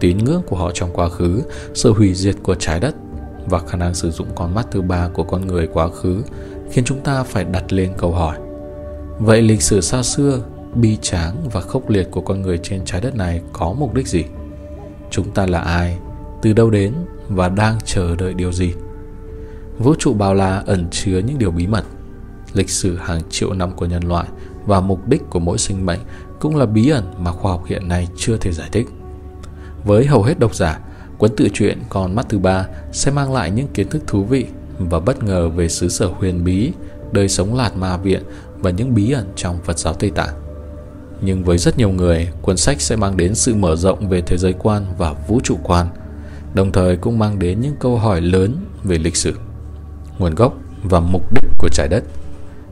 tín 0.00 0.18
ngưỡng 0.18 0.42
của 0.46 0.56
họ 0.56 0.70
trong 0.74 0.90
quá 0.92 1.08
khứ, 1.08 1.42
sự 1.74 1.92
hủy 1.92 2.14
diệt 2.14 2.36
của 2.42 2.54
trái 2.54 2.80
đất 2.80 2.94
và 3.46 3.58
khả 3.58 3.76
năng 3.76 3.94
sử 3.94 4.10
dụng 4.10 4.28
con 4.34 4.54
mắt 4.54 4.66
thứ 4.70 4.82
ba 4.82 5.08
của 5.08 5.22
con 5.22 5.46
người 5.46 5.66
quá 5.66 5.88
khứ 5.88 6.22
khiến 6.70 6.84
chúng 6.84 7.00
ta 7.00 7.22
phải 7.22 7.44
đặt 7.44 7.72
lên 7.72 7.92
câu 7.96 8.12
hỏi. 8.12 8.38
Vậy 9.18 9.42
lịch 9.42 9.62
sử 9.62 9.80
xa 9.80 10.02
xưa, 10.02 10.40
bi 10.80 10.98
tráng 11.02 11.48
và 11.52 11.60
khốc 11.60 11.90
liệt 11.90 12.08
của 12.10 12.20
con 12.20 12.42
người 12.42 12.58
trên 12.62 12.84
trái 12.84 13.00
đất 13.00 13.14
này 13.14 13.42
có 13.52 13.72
mục 13.78 13.94
đích 13.94 14.08
gì? 14.08 14.24
Chúng 15.10 15.30
ta 15.30 15.46
là 15.46 15.60
ai? 15.60 15.98
Từ 16.42 16.52
đâu 16.52 16.70
đến? 16.70 16.94
Và 17.28 17.48
đang 17.48 17.78
chờ 17.84 18.16
đợi 18.16 18.34
điều 18.34 18.52
gì? 18.52 18.72
Vũ 19.78 19.94
trụ 19.98 20.14
bao 20.14 20.34
la 20.34 20.62
ẩn 20.66 20.88
chứa 20.90 21.18
những 21.18 21.38
điều 21.38 21.50
bí 21.50 21.66
mật. 21.66 21.84
Lịch 22.52 22.70
sử 22.70 22.96
hàng 22.96 23.20
triệu 23.30 23.52
năm 23.52 23.72
của 23.76 23.86
nhân 23.86 24.08
loại 24.08 24.28
và 24.66 24.80
mục 24.80 25.08
đích 25.08 25.22
của 25.30 25.40
mỗi 25.40 25.58
sinh 25.58 25.86
mệnh 25.86 26.00
cũng 26.40 26.56
là 26.56 26.66
bí 26.66 26.88
ẩn 26.88 27.04
mà 27.18 27.32
khoa 27.32 27.52
học 27.52 27.64
hiện 27.66 27.88
nay 27.88 28.08
chưa 28.16 28.36
thể 28.36 28.52
giải 28.52 28.68
thích. 28.72 28.88
Với 29.84 30.06
hầu 30.06 30.22
hết 30.22 30.38
độc 30.38 30.54
giả, 30.54 30.80
cuốn 31.18 31.36
tự 31.36 31.48
truyện 31.54 31.78
Con 31.88 32.14
mắt 32.14 32.26
thứ 32.28 32.38
ba 32.38 32.66
sẽ 32.92 33.10
mang 33.10 33.32
lại 33.32 33.50
những 33.50 33.68
kiến 33.68 33.88
thức 33.88 34.02
thú 34.06 34.24
vị 34.24 34.46
và 34.78 35.00
bất 35.00 35.22
ngờ 35.22 35.48
về 35.48 35.68
xứ 35.68 35.88
sở 35.88 36.06
huyền 36.06 36.44
bí, 36.44 36.72
đời 37.12 37.28
sống 37.28 37.54
lạt 37.54 37.76
ma 37.76 37.96
viện 37.96 38.22
và 38.58 38.70
những 38.70 38.94
bí 38.94 39.10
ẩn 39.10 39.26
trong 39.36 39.58
Phật 39.64 39.78
giáo 39.78 39.94
Tây 39.94 40.10
Tạng. 40.10 40.47
Nhưng 41.20 41.44
với 41.44 41.58
rất 41.58 41.78
nhiều 41.78 41.90
người, 41.90 42.32
cuốn 42.42 42.56
sách 42.56 42.80
sẽ 42.80 42.96
mang 42.96 43.16
đến 43.16 43.34
sự 43.34 43.54
mở 43.54 43.76
rộng 43.76 44.08
về 44.08 44.20
thế 44.20 44.36
giới 44.36 44.52
quan 44.52 44.86
và 44.98 45.12
vũ 45.12 45.40
trụ 45.44 45.58
quan, 45.62 45.86
đồng 46.54 46.72
thời 46.72 46.96
cũng 46.96 47.18
mang 47.18 47.38
đến 47.38 47.60
những 47.60 47.76
câu 47.80 47.98
hỏi 47.98 48.20
lớn 48.20 48.56
về 48.84 48.98
lịch 48.98 49.16
sử, 49.16 49.38
nguồn 50.18 50.34
gốc 50.34 50.54
và 50.82 51.00
mục 51.00 51.34
đích 51.34 51.50
của 51.58 51.68
trái 51.72 51.88
đất, 51.88 52.04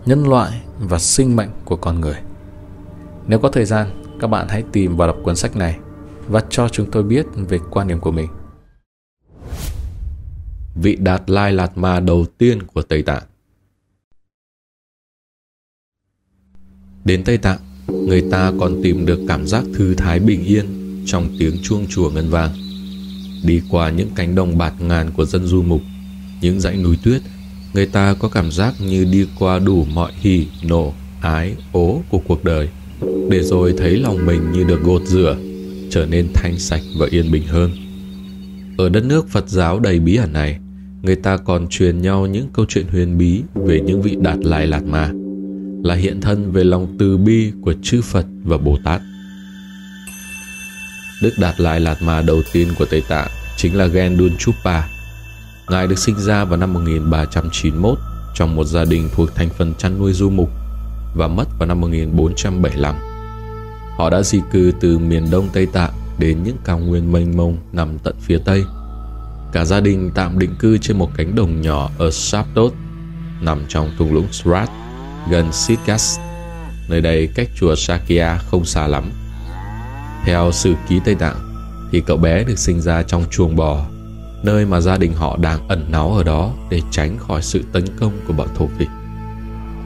nhân 0.06 0.24
loại 0.24 0.61
và 0.78 0.98
sinh 0.98 1.37
mệnh 1.37 1.50
của 1.64 1.76
con 1.76 2.00
người. 2.00 2.16
Nếu 3.26 3.38
có 3.38 3.48
thời 3.48 3.64
gian, 3.64 4.02
các 4.20 4.26
bạn 4.26 4.48
hãy 4.48 4.64
tìm 4.72 4.96
và 4.96 5.06
đọc 5.06 5.16
cuốn 5.22 5.37
sách 5.37 5.56
này 5.56 5.78
và 6.28 6.42
cho 6.50 6.68
chúng 6.68 6.90
tôi 6.90 7.02
biết 7.02 7.26
về 7.35 7.59
quan 7.70 7.88
điểm 7.88 8.00
của 8.00 8.11
mình. 8.11 8.28
Vị 10.74 10.96
Đạt 10.96 11.30
Lai 11.30 11.52
Lạt 11.52 11.78
Ma 11.78 12.00
đầu 12.00 12.26
tiên 12.38 12.62
của 12.62 12.82
Tây 12.82 13.02
Tạng 13.02 13.22
Đến 17.04 17.24
Tây 17.24 17.38
Tạng, 17.38 17.59
người 17.88 18.22
ta 18.31 18.53
còn 18.61 18.83
tìm 18.83 19.07
được 19.07 19.20
cảm 19.29 19.46
giác 19.46 19.64
thư 19.75 19.94
thái 19.94 20.20
bình 20.20 20.44
yên 20.44 20.66
trong 21.07 21.29
tiếng 21.38 21.57
chuông 21.62 21.87
chùa 21.88 22.11
ngân 22.11 22.31
vang. 22.31 22.51
Đi 23.44 23.61
qua 23.70 23.90
những 23.90 24.09
cánh 24.14 24.35
đồng 24.35 24.59
bạt 24.59 24.75
ngàn 24.81 25.11
của 25.16 25.25
dân 25.25 25.46
du 25.46 25.62
mục, 25.62 25.83
những 26.40 26.61
dãy 26.61 26.77
núi 26.77 26.96
tuyết, 27.03 27.22
người 27.75 27.87
ta 27.87 28.14
có 28.18 28.29
cảm 28.29 28.53
giác 28.53 28.75
như 28.81 29.05
đi 29.05 29.27
qua 29.38 29.59
đủ 29.59 29.85
mọi 29.94 30.12
hỉ, 30.20 30.46
nộ, 30.64 30.94
ái, 31.20 31.55
ố 31.72 32.03
của 32.11 32.20
cuộc 32.29 32.44
đời, 32.44 32.68
để 33.31 33.42
rồi 33.42 33.75
thấy 33.79 33.96
lòng 33.96 34.27
mình 34.27 34.53
như 34.53 34.64
được 34.64 34.83
gột 34.83 35.03
rửa, 35.07 35.37
trở 35.90 36.07
nên 36.07 36.29
thanh 36.35 36.59
sạch 36.59 36.83
và 36.99 37.07
yên 37.11 37.33
bình 37.33 37.46
hơn. 37.46 37.70
Ở 38.79 38.88
đất 38.88 39.05
nước 39.05 39.29
Phật 39.29 39.49
giáo 39.49 39.81
đầy 39.81 40.01
bí 40.01 40.16
ẩn 40.16 40.33
này, 40.33 40.59
người 41.03 41.16
ta 41.16 41.37
còn 41.37 41.66
truyền 41.70 42.03
nhau 42.03 42.27
những 42.27 42.49
câu 42.53 42.66
chuyện 42.68 42.87
huyền 42.88 43.18
bí 43.18 43.42
về 43.55 43.81
những 43.81 44.03
vị 44.03 44.16
đạt 44.20 44.38
lai 44.40 44.66
lạt 44.66 44.85
ma 44.85 45.12
là 45.87 45.94
hiện 45.94 46.20
thân 46.20 46.53
về 46.53 46.64
lòng 46.64 46.96
từ 46.99 47.16
bi 47.16 47.53
của 47.62 47.75
chư 47.83 48.03
Phật 48.03 48.27
và 48.44 48.59
Bồ 48.59 48.79
Tát. 48.85 49.01
Đức 51.22 51.33
Đạt 51.38 51.61
Lai 51.61 51.81
Lạt 51.81 52.03
Ma 52.03 52.22
đầu 52.22 52.42
tiên 52.53 52.68
của 52.79 52.85
Tây 52.85 53.03
Tạng 53.09 53.29
chính 53.57 53.77
là 53.77 53.87
Gendun 53.87 54.37
Chupa. 54.38 54.83
Ngài 55.68 55.87
được 55.87 55.99
sinh 55.99 56.18
ra 56.18 56.44
vào 56.44 56.57
năm 56.57 56.72
1391 56.72 57.99
trong 58.35 58.57
một 58.57 58.64
gia 58.64 58.85
đình 58.85 59.09
thuộc 59.14 59.35
thành 59.35 59.51
phần 59.51 59.75
chăn 59.75 59.99
nuôi 59.99 60.12
du 60.12 60.31
mục 60.31 60.51
và 61.16 61.29
mất 61.29 61.44
vào 61.59 61.68
năm 61.68 61.81
1475. 61.81 62.96
Họ 63.96 64.11
đã 64.11 64.22
di 64.22 64.40
cư 64.53 64.72
từ 64.81 64.99
miền 64.99 65.31
đông 65.31 65.49
Tây 65.53 65.66
Tạng 65.66 65.92
đến 66.18 66.42
những 66.42 66.57
cao 66.64 66.79
nguyên 66.79 67.12
mênh 67.12 67.37
mông 67.37 67.57
nằm 67.72 67.99
tận 67.99 68.14
phía 68.20 68.38
Tây. 68.38 68.64
Cả 69.53 69.64
gia 69.64 69.81
đình 69.81 70.11
tạm 70.14 70.38
định 70.38 70.55
cư 70.59 70.79
trên 70.79 70.99
một 70.99 71.11
cánh 71.16 71.35
đồng 71.35 71.61
nhỏ 71.61 71.90
ở 71.99 72.11
Sapdot, 72.11 72.72
nằm 73.40 73.64
trong 73.68 73.90
thung 73.99 74.14
lũng 74.14 74.33
Srat 74.33 74.70
gần 75.31 75.53
Sitkas. 75.53 76.19
Nơi 76.89 77.01
đây 77.01 77.29
cách 77.35 77.49
chùa 77.61 77.75
Sakya 77.75 78.39
không 78.39 78.65
xa 78.65 78.87
lắm. 78.87 79.12
Theo 80.25 80.53
sử 80.53 80.75
ký 80.89 81.01
Tây 81.05 81.15
Tạng, 81.15 81.37
thì 81.93 82.03
cậu 82.07 82.17
bé 82.17 82.45
được 82.45 82.59
sinh 82.59 82.81
ra 82.81 83.03
trong 83.03 83.25
chuồng 83.31 83.57
bò, 83.57 83.87
nơi 84.43 84.67
mà 84.67 84.81
gia 84.81 84.97
đình 84.97 85.15
họ 85.15 85.37
đang 85.37 85.69
ẩn 85.69 85.87
náu 85.89 86.12
ở 86.12 86.23
đó 86.23 86.53
để 86.71 86.81
tránh 86.91 87.19
khỏi 87.19 87.43
sự 87.43 87.65
tấn 87.73 87.85
công 88.01 88.12
của 88.27 88.33
bọn 88.33 88.49
thổ 88.57 88.69
phỉ. 88.79 88.87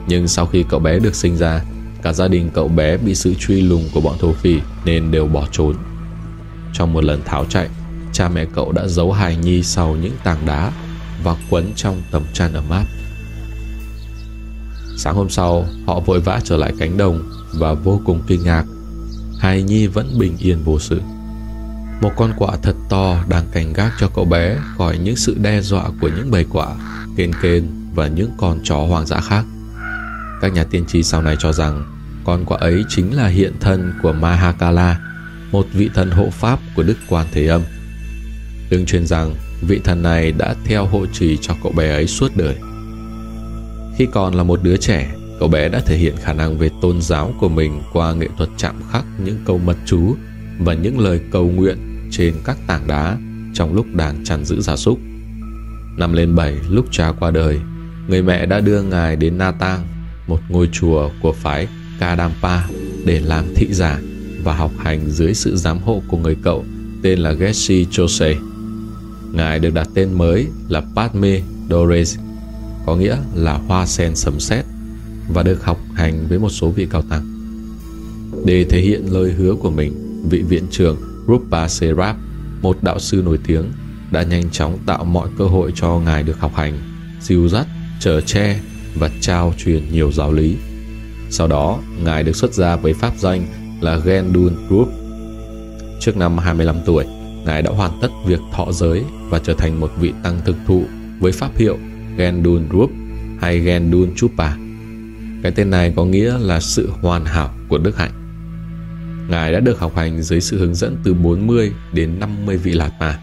Nhưng 0.08 0.28
sau 0.28 0.46
khi 0.46 0.64
cậu 0.68 0.80
bé 0.80 0.98
được 0.98 1.14
sinh 1.14 1.36
ra, 1.36 1.62
cả 2.02 2.12
gia 2.12 2.28
đình 2.28 2.50
cậu 2.54 2.68
bé 2.68 2.96
bị 2.96 3.14
sự 3.14 3.34
truy 3.34 3.60
lùng 3.60 3.88
của 3.94 4.00
bọn 4.00 4.18
thổ 4.18 4.32
phỉ 4.32 4.60
nên 4.84 5.10
đều 5.10 5.26
bỏ 5.26 5.46
trốn. 5.52 5.74
Trong 6.72 6.92
một 6.92 7.04
lần 7.04 7.22
tháo 7.24 7.44
chạy, 7.44 7.68
cha 8.12 8.28
mẹ 8.28 8.44
cậu 8.54 8.72
đã 8.72 8.86
giấu 8.86 9.12
hài 9.12 9.36
nhi 9.36 9.62
sau 9.62 9.96
những 9.96 10.16
tảng 10.24 10.46
đá 10.46 10.72
và 11.24 11.36
quấn 11.50 11.72
trong 11.76 12.02
tấm 12.10 12.22
chăn 12.32 12.52
ấm 12.52 12.70
áp. 12.70 12.84
Sáng 15.02 15.14
hôm 15.14 15.30
sau, 15.30 15.66
họ 15.86 16.00
vội 16.00 16.20
vã 16.20 16.40
trở 16.44 16.56
lại 16.56 16.72
cánh 16.78 16.96
đồng 16.96 17.30
và 17.52 17.72
vô 17.72 18.00
cùng 18.04 18.22
kinh 18.26 18.42
ngạc. 18.44 18.64
Hài 19.38 19.62
Nhi 19.62 19.86
vẫn 19.86 20.18
bình 20.18 20.36
yên 20.38 20.64
vô 20.64 20.78
sự. 20.78 21.00
Một 22.00 22.10
con 22.16 22.32
quạ 22.38 22.56
thật 22.62 22.74
to 22.88 23.24
đang 23.28 23.44
cảnh 23.52 23.72
gác 23.72 23.92
cho 24.00 24.08
cậu 24.14 24.24
bé 24.24 24.56
khỏi 24.78 24.98
những 24.98 25.16
sự 25.16 25.36
đe 25.42 25.60
dọa 25.60 25.84
của 26.00 26.10
những 26.16 26.30
bầy 26.30 26.44
quạ, 26.44 26.66
kên 27.16 27.32
kên 27.42 27.66
và 27.94 28.08
những 28.08 28.30
con 28.36 28.60
chó 28.64 28.76
hoang 28.76 29.06
dã 29.06 29.20
khác. 29.20 29.44
Các 30.40 30.52
nhà 30.52 30.64
tiên 30.64 30.84
tri 30.86 31.02
sau 31.02 31.22
này 31.22 31.36
cho 31.38 31.52
rằng 31.52 31.84
con 32.24 32.44
quạ 32.44 32.58
ấy 32.60 32.84
chính 32.88 33.16
là 33.16 33.26
hiện 33.26 33.52
thân 33.60 33.92
của 34.02 34.12
Mahakala, 34.12 35.00
một 35.52 35.66
vị 35.72 35.90
thần 35.94 36.10
hộ 36.10 36.30
pháp 36.30 36.58
của 36.76 36.82
Đức 36.82 36.96
Quan 37.08 37.26
Thế 37.32 37.46
Âm. 37.46 37.62
Đừng 38.70 38.86
truyền 38.86 39.06
rằng 39.06 39.34
vị 39.60 39.80
thần 39.84 40.02
này 40.02 40.32
đã 40.32 40.54
theo 40.64 40.86
hộ 40.86 41.06
trì 41.12 41.38
cho 41.42 41.54
cậu 41.62 41.72
bé 41.72 41.90
ấy 41.90 42.06
suốt 42.06 42.36
đời. 42.36 42.56
Khi 44.00 44.08
còn 44.12 44.34
là 44.34 44.42
một 44.42 44.62
đứa 44.62 44.76
trẻ, 44.76 45.14
cậu 45.38 45.48
bé 45.48 45.68
đã 45.68 45.80
thể 45.80 45.96
hiện 45.96 46.16
khả 46.16 46.32
năng 46.32 46.58
về 46.58 46.70
tôn 46.80 47.02
giáo 47.02 47.34
của 47.40 47.48
mình 47.48 47.82
qua 47.92 48.12
nghệ 48.12 48.28
thuật 48.36 48.48
chạm 48.56 48.74
khắc 48.90 49.04
những 49.24 49.36
câu 49.44 49.58
mật 49.58 49.76
chú 49.86 50.16
và 50.58 50.74
những 50.74 50.98
lời 50.98 51.20
cầu 51.30 51.48
nguyện 51.48 52.08
trên 52.10 52.34
các 52.44 52.56
tảng 52.66 52.86
đá 52.86 53.16
trong 53.54 53.74
lúc 53.74 53.86
đang 53.94 54.24
chăn 54.24 54.44
giữ 54.44 54.60
gia 54.60 54.76
súc. 54.76 54.98
Năm 55.96 56.12
lên 56.12 56.34
bảy 56.34 56.56
lúc 56.68 56.86
cha 56.90 57.12
qua 57.20 57.30
đời, 57.30 57.60
người 58.08 58.22
mẹ 58.22 58.46
đã 58.46 58.60
đưa 58.60 58.82
ngài 58.82 59.16
đến 59.16 59.38
Na 59.38 59.50
Tang, 59.50 59.86
một 60.26 60.40
ngôi 60.48 60.68
chùa 60.72 61.10
của 61.22 61.32
phái 61.32 61.68
Kadampa 61.98 62.62
để 63.04 63.20
làm 63.20 63.44
thị 63.54 63.66
giả 63.70 63.98
và 64.44 64.54
học 64.54 64.70
hành 64.78 65.10
dưới 65.10 65.34
sự 65.34 65.56
giám 65.56 65.78
hộ 65.78 66.02
của 66.08 66.16
người 66.16 66.36
cậu 66.42 66.64
tên 67.02 67.18
là 67.18 67.32
Geshe 67.32 67.84
Chose. 67.90 68.36
Ngài 69.32 69.58
được 69.58 69.74
đặt 69.74 69.88
tên 69.94 70.12
mới 70.12 70.46
là 70.68 70.82
Padme 70.96 71.40
Dorese 71.70 72.20
có 72.90 72.96
nghĩa 72.96 73.16
là 73.34 73.52
hoa 73.52 73.86
sen 73.86 74.16
sấm 74.16 74.40
sét 74.40 74.64
và 75.34 75.42
được 75.42 75.64
học 75.64 75.78
hành 75.94 76.26
với 76.28 76.38
một 76.38 76.48
số 76.48 76.70
vị 76.70 76.86
cao 76.90 77.02
tăng. 77.02 77.24
Để 78.44 78.64
thể 78.64 78.80
hiện 78.80 79.12
lời 79.12 79.32
hứa 79.32 79.54
của 79.54 79.70
mình, 79.70 80.22
vị 80.30 80.42
viện 80.42 80.66
trưởng 80.70 80.96
Rupa 81.28 81.68
Serap, 81.68 82.16
một 82.62 82.82
đạo 82.82 82.98
sư 82.98 83.22
nổi 83.24 83.38
tiếng, 83.46 83.64
đã 84.10 84.22
nhanh 84.22 84.50
chóng 84.50 84.78
tạo 84.86 85.04
mọi 85.04 85.28
cơ 85.38 85.44
hội 85.44 85.72
cho 85.74 86.00
ngài 86.04 86.22
được 86.22 86.38
học 86.40 86.52
hành, 86.54 86.78
dìu 87.20 87.48
dắt, 87.48 87.66
chở 88.00 88.20
che 88.20 88.60
và 88.94 89.10
trao 89.20 89.54
truyền 89.58 89.92
nhiều 89.92 90.12
giáo 90.12 90.32
lý. 90.32 90.56
Sau 91.30 91.46
đó, 91.46 91.78
ngài 92.04 92.22
được 92.22 92.36
xuất 92.36 92.54
gia 92.54 92.76
với 92.76 92.94
pháp 92.94 93.12
danh 93.18 93.46
là 93.80 93.96
Gendun 93.96 94.56
Rup. 94.70 94.88
Trước 96.00 96.16
năm 96.16 96.38
25 96.38 96.76
tuổi, 96.86 97.04
ngài 97.44 97.62
đã 97.62 97.70
hoàn 97.70 97.98
tất 98.02 98.08
việc 98.26 98.40
thọ 98.52 98.72
giới 98.72 99.04
và 99.28 99.38
trở 99.38 99.54
thành 99.54 99.80
một 99.80 99.90
vị 100.00 100.12
tăng 100.22 100.40
thực 100.44 100.56
thụ 100.66 100.84
với 101.20 101.32
pháp 101.32 101.50
hiệu 101.56 101.78
Gendun 102.16 102.68
Rup 102.72 102.90
hay 103.40 103.60
Gendun 103.60 104.14
Chupa. 104.16 104.56
Cái 105.42 105.52
tên 105.52 105.70
này 105.70 105.92
có 105.96 106.04
nghĩa 106.04 106.38
là 106.38 106.60
sự 106.60 106.90
hoàn 107.02 107.24
hảo 107.24 107.50
của 107.68 107.78
đức 107.78 107.96
hạnh. 107.96 108.12
Ngài 109.28 109.52
đã 109.52 109.60
được 109.60 109.80
học 109.80 109.96
hành 109.96 110.22
dưới 110.22 110.40
sự 110.40 110.58
hướng 110.58 110.74
dẫn 110.74 110.96
từ 111.04 111.14
40 111.14 111.72
đến 111.92 112.20
50 112.20 112.56
vị 112.56 112.72
Lạt 112.72 112.90
Ma. 113.00 113.18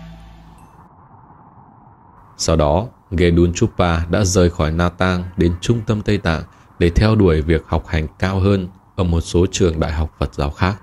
Sau 2.38 2.56
đó, 2.56 2.88
Gendun 3.12 3.54
Chupa 3.54 4.06
đã 4.06 4.24
rời 4.24 4.50
khỏi 4.50 4.72
Na 4.72 4.90
Tang 4.90 5.24
đến 5.38 5.54
trung 5.62 5.82
tâm 5.88 6.02
Tây 6.02 6.18
Tạng 6.18 6.44
để 6.80 6.90
theo 6.90 7.16
đuổi 7.16 7.42
việc 7.42 7.64
học 7.68 7.88
hành 7.88 8.08
cao 8.20 8.40
hơn 8.40 8.68
ở 8.96 9.04
một 9.04 9.22
số 9.22 9.46
trường 9.52 9.80
đại 9.80 9.92
học 9.92 10.16
Phật 10.20 10.34
giáo 10.34 10.50
khác. 10.50 10.82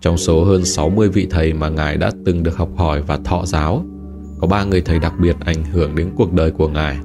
Trong 0.00 0.18
số 0.18 0.44
hơn 0.44 0.64
60 0.64 1.08
vị 1.08 1.26
thầy 1.30 1.52
mà 1.52 1.68
Ngài 1.68 1.96
đã 1.96 2.10
từng 2.24 2.42
được 2.42 2.56
học 2.56 2.68
hỏi 2.76 3.02
và 3.02 3.18
thọ 3.24 3.46
giáo, 3.46 3.84
có 4.40 4.46
ba 4.46 4.64
người 4.64 4.80
thầy 4.80 4.98
đặc 4.98 5.12
biệt 5.20 5.36
ảnh 5.40 5.64
hưởng 5.64 5.96
đến 5.96 6.10
cuộc 6.16 6.32
đời 6.32 6.50
của 6.50 6.68
Ngài. 6.68 6.98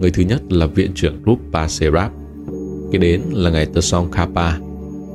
Người 0.00 0.10
thứ 0.10 0.22
nhất 0.22 0.52
là 0.52 0.66
viện 0.66 0.90
trưởng 0.94 1.22
Rupa 1.26 1.68
Serap, 1.68 2.12
kế 2.92 2.98
đến 2.98 3.22
là 3.32 3.50
ngài 3.50 3.66
Tersong 3.66 4.10
Kapa 4.10 4.58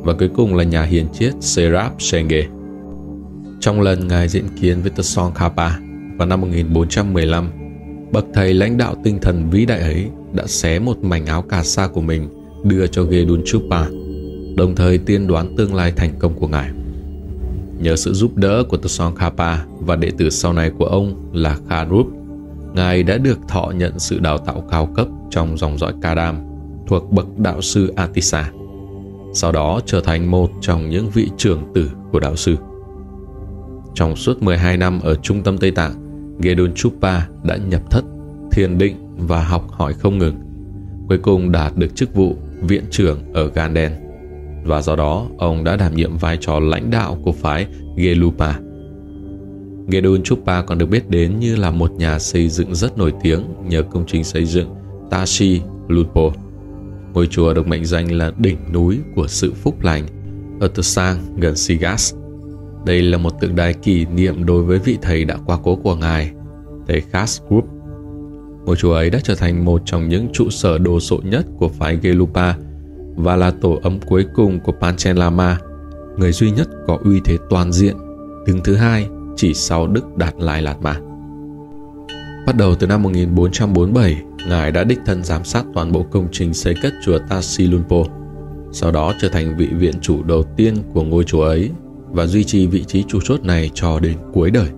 và 0.04 0.14
cuối 0.14 0.30
cùng 0.36 0.56
là 0.56 0.64
nhà 0.64 0.84
hiền 0.84 1.08
triết 1.14 1.34
Serap 1.40 1.94
Senge. 2.00 2.48
Trong 3.60 3.82
lần 3.82 4.08
ngài 4.08 4.28
diện 4.28 4.46
kiến 4.62 4.82
với 4.82 4.92
Tersong 4.92 5.32
Kapa 5.34 5.70
vào 6.18 6.28
năm 6.28 6.42
1415, 6.42 7.50
bậc 8.12 8.26
thầy 8.34 8.54
lãnh 8.54 8.78
đạo 8.78 8.96
tinh 9.04 9.20
thần 9.22 9.50
vĩ 9.50 9.66
đại 9.66 9.80
ấy 9.80 10.06
đã 10.34 10.44
xé 10.48 10.80
một 10.80 10.98
mảnh 11.04 11.26
áo 11.26 11.42
cà 11.42 11.64
sa 11.64 11.88
của 11.88 12.02
mình 12.02 12.30
đưa 12.64 12.88
cho 12.88 13.04
Gedun 13.04 13.42
Chupa, 13.46 13.86
đồng 14.56 14.76
thời 14.76 14.98
tiên 14.98 15.28
đoán 15.28 15.56
tương 15.56 15.76
lai 15.76 15.94
thành 15.96 16.12
công 16.20 16.34
của 16.40 16.48
ngài. 16.48 16.70
Nhờ 17.80 17.96
sự 17.96 18.14
giúp 18.14 18.36
đỡ 18.36 18.64
của 18.70 18.78
Tersong 18.78 19.16
Kapa 19.16 19.58
và 19.80 19.96
đệ 19.96 20.12
tử 20.18 20.30
sau 20.30 20.54
này 20.54 20.72
của 20.78 20.86
ông 20.86 21.32
là 21.34 21.58
Kharup, 21.70 22.08
Ngài 22.74 23.04
đã 23.04 23.18
được 23.18 23.40
thọ 23.48 23.72
nhận 23.76 24.00
sự 24.00 24.20
đào 24.20 24.38
tạo 24.38 24.64
cao 24.72 24.86
cấp 24.96 25.08
trong 25.30 25.58
dòng 25.58 25.78
dõi 25.78 25.94
Kadam 26.02 26.38
thuộc 26.88 27.12
bậc 27.12 27.40
đạo 27.40 27.62
sư 27.62 27.94
Atisa. 27.96 28.52
Sau 29.34 29.52
đó 29.52 29.80
trở 29.86 30.02
thành 30.02 30.32
một 30.32 30.52
trong 30.62 30.90
những 30.90 31.10
vị 31.10 31.30
trưởng 31.38 31.64
tử 31.76 31.92
của 32.12 32.20
đạo 32.20 32.36
sư. 32.36 32.56
Trong 33.94 34.16
suốt 34.16 34.44
12 34.44 34.78
năm 34.78 35.00
ở 35.04 35.16
trung 35.16 35.44
tâm 35.44 35.58
Tây 35.58 35.72
Tạng, 35.72 35.94
Gedun 36.40 36.74
Chupa 36.74 37.28
đã 37.44 37.58
nhập 37.58 37.82
thất, 37.92 38.06
thiền 38.52 38.78
định 38.78 38.96
và 39.18 39.44
học 39.44 39.72
hỏi 39.72 39.94
không 39.94 40.18
ngừng. 40.18 40.36
Cuối 41.10 41.18
cùng 41.18 41.52
đạt 41.52 41.78
được 41.78 41.96
chức 41.96 42.16
vụ 42.16 42.36
viện 42.62 42.84
trưởng 42.92 43.34
ở 43.34 43.48
Ganden 43.48 44.07
và 44.68 44.82
do 44.82 44.96
đó 44.96 45.28
ông 45.38 45.64
đã 45.64 45.76
đảm 45.76 45.96
nhiệm 45.96 46.18
vai 46.18 46.38
trò 46.42 46.60
lãnh 46.60 46.92
đạo 46.92 47.18
của 47.24 47.32
phái 47.32 47.68
Gelupa. 47.96 48.54
Gedun 49.88 50.24
Chupa 50.24 50.62
còn 50.62 50.78
được 50.78 50.86
biết 50.86 51.10
đến 51.10 51.40
như 51.40 51.56
là 51.56 51.72
một 51.72 51.92
nhà 51.92 52.20
xây 52.20 52.50
dựng 52.50 52.76
rất 52.76 52.98
nổi 52.98 53.14
tiếng 53.22 53.42
nhờ 53.68 53.82
công 53.82 54.06
trình 54.08 54.24
xây 54.24 54.46
dựng 54.46 54.70
Tashi 55.10 55.62
Lupo. 55.88 56.32
Ngôi 57.14 57.28
chùa 57.28 57.54
được 57.54 57.68
mệnh 57.68 57.86
danh 57.86 58.12
là 58.12 58.32
đỉnh 58.38 58.58
núi 58.74 58.98
của 59.16 59.28
sự 59.28 59.54
phúc 59.54 59.84
lành 59.84 60.08
ở 60.60 60.68
Tusang 60.68 61.18
gần 61.38 61.56
Sigas. 61.56 62.16
Đây 62.86 63.02
là 63.02 63.18
một 63.18 63.34
tượng 63.42 63.56
đài 63.56 63.74
kỷ 63.74 64.06
niệm 64.06 64.46
đối 64.46 64.64
với 64.64 64.80
vị 64.80 64.98
thầy 65.02 65.26
đã 65.26 65.38
qua 65.46 65.58
cố 65.64 65.76
của 65.76 65.96
ngài, 65.96 66.32
thầy 66.88 67.02
Khas 67.02 67.42
Group. 67.50 67.66
Ngôi 68.66 68.76
chùa 68.76 68.94
ấy 68.94 69.10
đã 69.10 69.20
trở 69.24 69.36
thành 69.36 69.66
một 69.66 69.82
trong 69.86 70.10
những 70.10 70.28
trụ 70.34 70.50
sở 70.50 70.78
đồ 70.78 71.00
sộ 71.00 71.20
nhất 71.24 71.46
của 71.58 71.70
phái 71.70 71.98
Gelupa 72.02 72.54
và 73.18 73.36
là 73.36 73.52
tổ 73.62 73.80
ấm 73.84 74.00
cuối 74.06 74.26
cùng 74.34 74.60
của 74.60 74.72
Panchen 74.72 75.16
Lama, 75.16 75.58
người 76.18 76.32
duy 76.32 76.52
nhất 76.52 76.68
có 76.88 76.98
uy 77.04 77.22
thế 77.26 77.38
toàn 77.50 77.72
diện, 77.72 77.96
đứng 78.46 78.60
thứ 78.64 78.76
hai 78.76 79.08
chỉ 79.36 79.54
sau 79.54 79.88
Đức 79.88 80.18
Đạt 80.18 80.34
Lai 80.38 80.62
Lạt 80.62 80.82
Ma. 80.82 81.00
Bắt 82.46 82.56
đầu 82.58 82.76
từ 82.76 82.88
năm 82.88 83.04
1447, 83.04 84.24
Ngài 84.50 84.72
đã 84.72 84.84
đích 84.84 85.00
thân 85.06 85.24
giám 85.24 85.44
sát 85.44 85.66
toàn 85.74 85.92
bộ 85.92 86.06
công 86.12 86.28
trình 86.32 86.54
xây 86.54 86.76
cất 86.82 86.94
chùa 87.06 87.20
Tassilunpo, 87.30 88.04
sau 88.72 88.92
đó 88.92 89.14
trở 89.22 89.30
thành 89.30 89.58
vị 89.58 89.68
viện 89.68 89.94
chủ 90.02 90.24
đầu 90.24 90.44
tiên 90.58 90.76
của 90.94 91.04
ngôi 91.04 91.24
chùa 91.24 91.44
ấy 91.44 91.72
và 92.10 92.26
duy 92.26 92.44
trì 92.44 92.68
vị 92.68 92.84
trí 92.84 93.04
chủ 93.04 93.20
chốt 93.24 93.44
này 93.44 93.72
cho 93.74 94.00
đến 94.00 94.18
cuối 94.34 94.52
đời. 94.52 94.70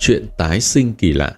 Chuyện 0.00 0.26
tái 0.38 0.60
sinh 0.60 0.94
kỳ 0.94 1.12
lạ 1.12 1.34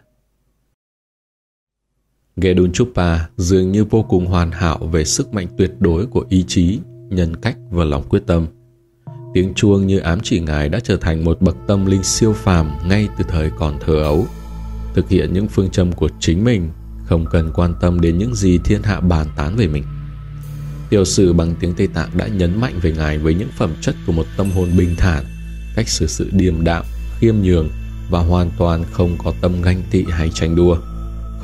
Gedun 2.36 2.72
Chupa 2.72 3.18
dường 3.36 3.72
như 3.72 3.84
vô 3.84 4.02
cùng 4.02 4.26
hoàn 4.26 4.50
hảo 4.50 4.78
về 4.78 5.04
sức 5.04 5.34
mạnh 5.34 5.46
tuyệt 5.58 5.72
đối 5.80 6.06
của 6.06 6.24
ý 6.28 6.44
chí, 6.48 6.78
nhân 7.08 7.36
cách 7.36 7.56
và 7.70 7.84
lòng 7.84 8.02
quyết 8.08 8.22
tâm. 8.26 8.46
Tiếng 9.34 9.54
chuông 9.54 9.86
như 9.86 9.98
ám 9.98 10.18
chỉ 10.22 10.40
ngài 10.40 10.68
đã 10.68 10.80
trở 10.80 10.96
thành 10.96 11.24
một 11.24 11.40
bậc 11.40 11.56
tâm 11.66 11.86
linh 11.86 12.02
siêu 12.02 12.32
phàm 12.32 12.70
ngay 12.88 13.08
từ 13.18 13.24
thời 13.28 13.50
còn 13.58 13.78
thơ 13.80 14.02
ấu. 14.02 14.26
Thực 14.94 15.08
hiện 15.08 15.32
những 15.32 15.48
phương 15.48 15.70
châm 15.70 15.92
của 15.92 16.08
chính 16.20 16.44
mình, 16.44 16.70
không 17.04 17.26
cần 17.30 17.52
quan 17.54 17.74
tâm 17.80 18.00
đến 18.00 18.18
những 18.18 18.34
gì 18.34 18.58
thiên 18.58 18.82
hạ 18.82 19.00
bàn 19.00 19.26
tán 19.36 19.56
về 19.56 19.66
mình. 19.66 19.84
Tiểu 20.90 21.04
sử 21.04 21.32
bằng 21.32 21.54
tiếng 21.60 21.74
Tây 21.74 21.86
Tạng 21.86 22.10
đã 22.16 22.26
nhấn 22.26 22.60
mạnh 22.60 22.74
về 22.82 22.92
ngài 22.92 23.18
với 23.18 23.34
những 23.34 23.50
phẩm 23.58 23.70
chất 23.80 23.94
của 24.06 24.12
một 24.12 24.26
tâm 24.36 24.50
hồn 24.50 24.68
bình 24.76 24.94
thản, 24.96 25.24
cách 25.76 25.88
xử 25.88 26.06
sự 26.06 26.30
điềm 26.32 26.64
đạm, 26.64 26.84
khiêm 27.18 27.34
nhường 27.42 27.68
và 28.10 28.20
hoàn 28.20 28.50
toàn 28.58 28.84
không 28.92 29.16
có 29.24 29.32
tâm 29.40 29.62
ganh 29.62 29.82
tị 29.90 30.04
hay 30.10 30.30
tranh 30.34 30.56
đua 30.56 30.76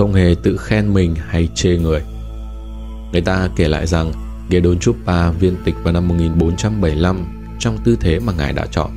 không 0.01 0.13
hề 0.13 0.35
tự 0.43 0.57
khen 0.57 0.95
mình 0.95 1.15
hay 1.15 1.49
chê 1.55 1.77
người. 1.77 2.03
Người 3.13 3.21
ta 3.21 3.51
kể 3.57 3.69
lại 3.69 3.87
rằng 3.87 4.13
Gedon 4.51 4.79
Chupa 4.79 5.31
viên 5.31 5.57
tịch 5.65 5.75
vào 5.83 5.93
năm 5.93 6.09
1475 6.09 7.25
trong 7.59 7.79
tư 7.85 7.97
thế 8.01 8.21
mà 8.21 8.33
ngài 8.33 8.53
đã 8.53 8.67
chọn. 8.67 8.91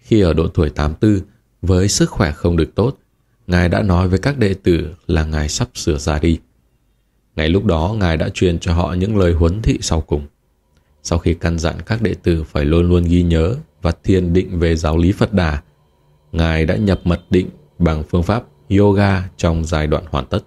Khi 0.00 0.20
ở 0.20 0.32
độ 0.32 0.48
tuổi 0.48 0.70
84, 0.70 1.20
với 1.62 1.88
sức 1.88 2.10
khỏe 2.10 2.32
không 2.32 2.56
được 2.56 2.74
tốt, 2.74 2.98
ngài 3.46 3.68
đã 3.68 3.82
nói 3.82 4.08
với 4.08 4.18
các 4.18 4.38
đệ 4.38 4.54
tử 4.54 4.94
là 5.06 5.24
ngài 5.24 5.48
sắp 5.48 5.68
sửa 5.74 5.98
ra 5.98 6.18
đi. 6.18 6.38
Ngay 7.36 7.48
lúc 7.48 7.64
đó, 7.64 7.94
ngài 7.98 8.16
đã 8.16 8.28
truyền 8.28 8.58
cho 8.58 8.74
họ 8.74 8.92
những 8.92 9.16
lời 9.16 9.32
huấn 9.32 9.62
thị 9.62 9.78
sau 9.80 10.00
cùng. 10.00 10.26
Sau 11.02 11.18
khi 11.18 11.34
căn 11.34 11.58
dặn 11.58 11.74
các 11.86 12.02
đệ 12.02 12.14
tử 12.14 12.44
phải 12.44 12.64
luôn 12.64 12.88
luôn 12.88 13.04
ghi 13.04 13.22
nhớ 13.22 13.56
và 13.82 13.92
thiền 14.04 14.32
định 14.32 14.58
về 14.58 14.76
giáo 14.76 14.98
lý 14.98 15.12
Phật 15.12 15.32
Đà, 15.32 15.62
ngài 16.32 16.66
đã 16.66 16.76
nhập 16.76 17.00
mật 17.04 17.20
định 17.30 17.48
bằng 17.84 18.02
phương 18.10 18.22
pháp 18.22 18.42
yoga 18.78 19.22
trong 19.36 19.64
giai 19.64 19.86
đoạn 19.86 20.04
hoàn 20.10 20.26
tất. 20.26 20.38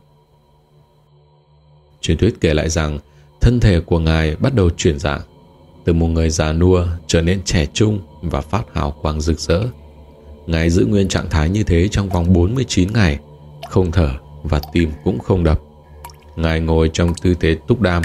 Truyền 2.02 2.18
thuyết 2.18 2.42
kể 2.42 2.54
lại 2.54 2.70
rằng 2.70 3.00
thân 3.42 3.60
thể 3.60 3.80
của 3.80 4.00
Ngài 4.00 4.36
bắt 4.36 4.54
đầu 4.56 4.70
chuyển 4.70 5.00
dạng, 5.00 5.22
từ 5.86 5.94
một 5.94 6.08
người 6.08 6.30
già 6.30 6.54
nua 6.54 6.86
trở 7.08 7.22
nên 7.22 7.44
trẻ 7.44 7.66
trung 7.74 8.00
và 8.22 8.42
phát 8.42 8.64
hào 8.74 8.92
quang 8.92 9.22
rực 9.22 9.40
rỡ. 9.40 9.60
Ngài 10.48 10.70
giữ 10.70 10.86
nguyên 10.86 11.08
trạng 11.08 11.30
thái 11.30 11.50
như 11.50 11.64
thế 11.64 11.88
trong 11.88 12.10
vòng 12.10 12.34
49 12.34 12.94
ngày, 12.94 13.20
không 13.70 13.92
thở 13.92 14.10
và 14.44 14.62
tim 14.74 14.92
cũng 15.04 15.20
không 15.20 15.44
đập. 15.44 15.60
Ngài 16.36 16.60
ngồi 16.60 16.90
trong 16.94 17.14
tư 17.22 17.34
thế 17.40 17.58
túc 17.68 17.82
đam, 17.82 18.04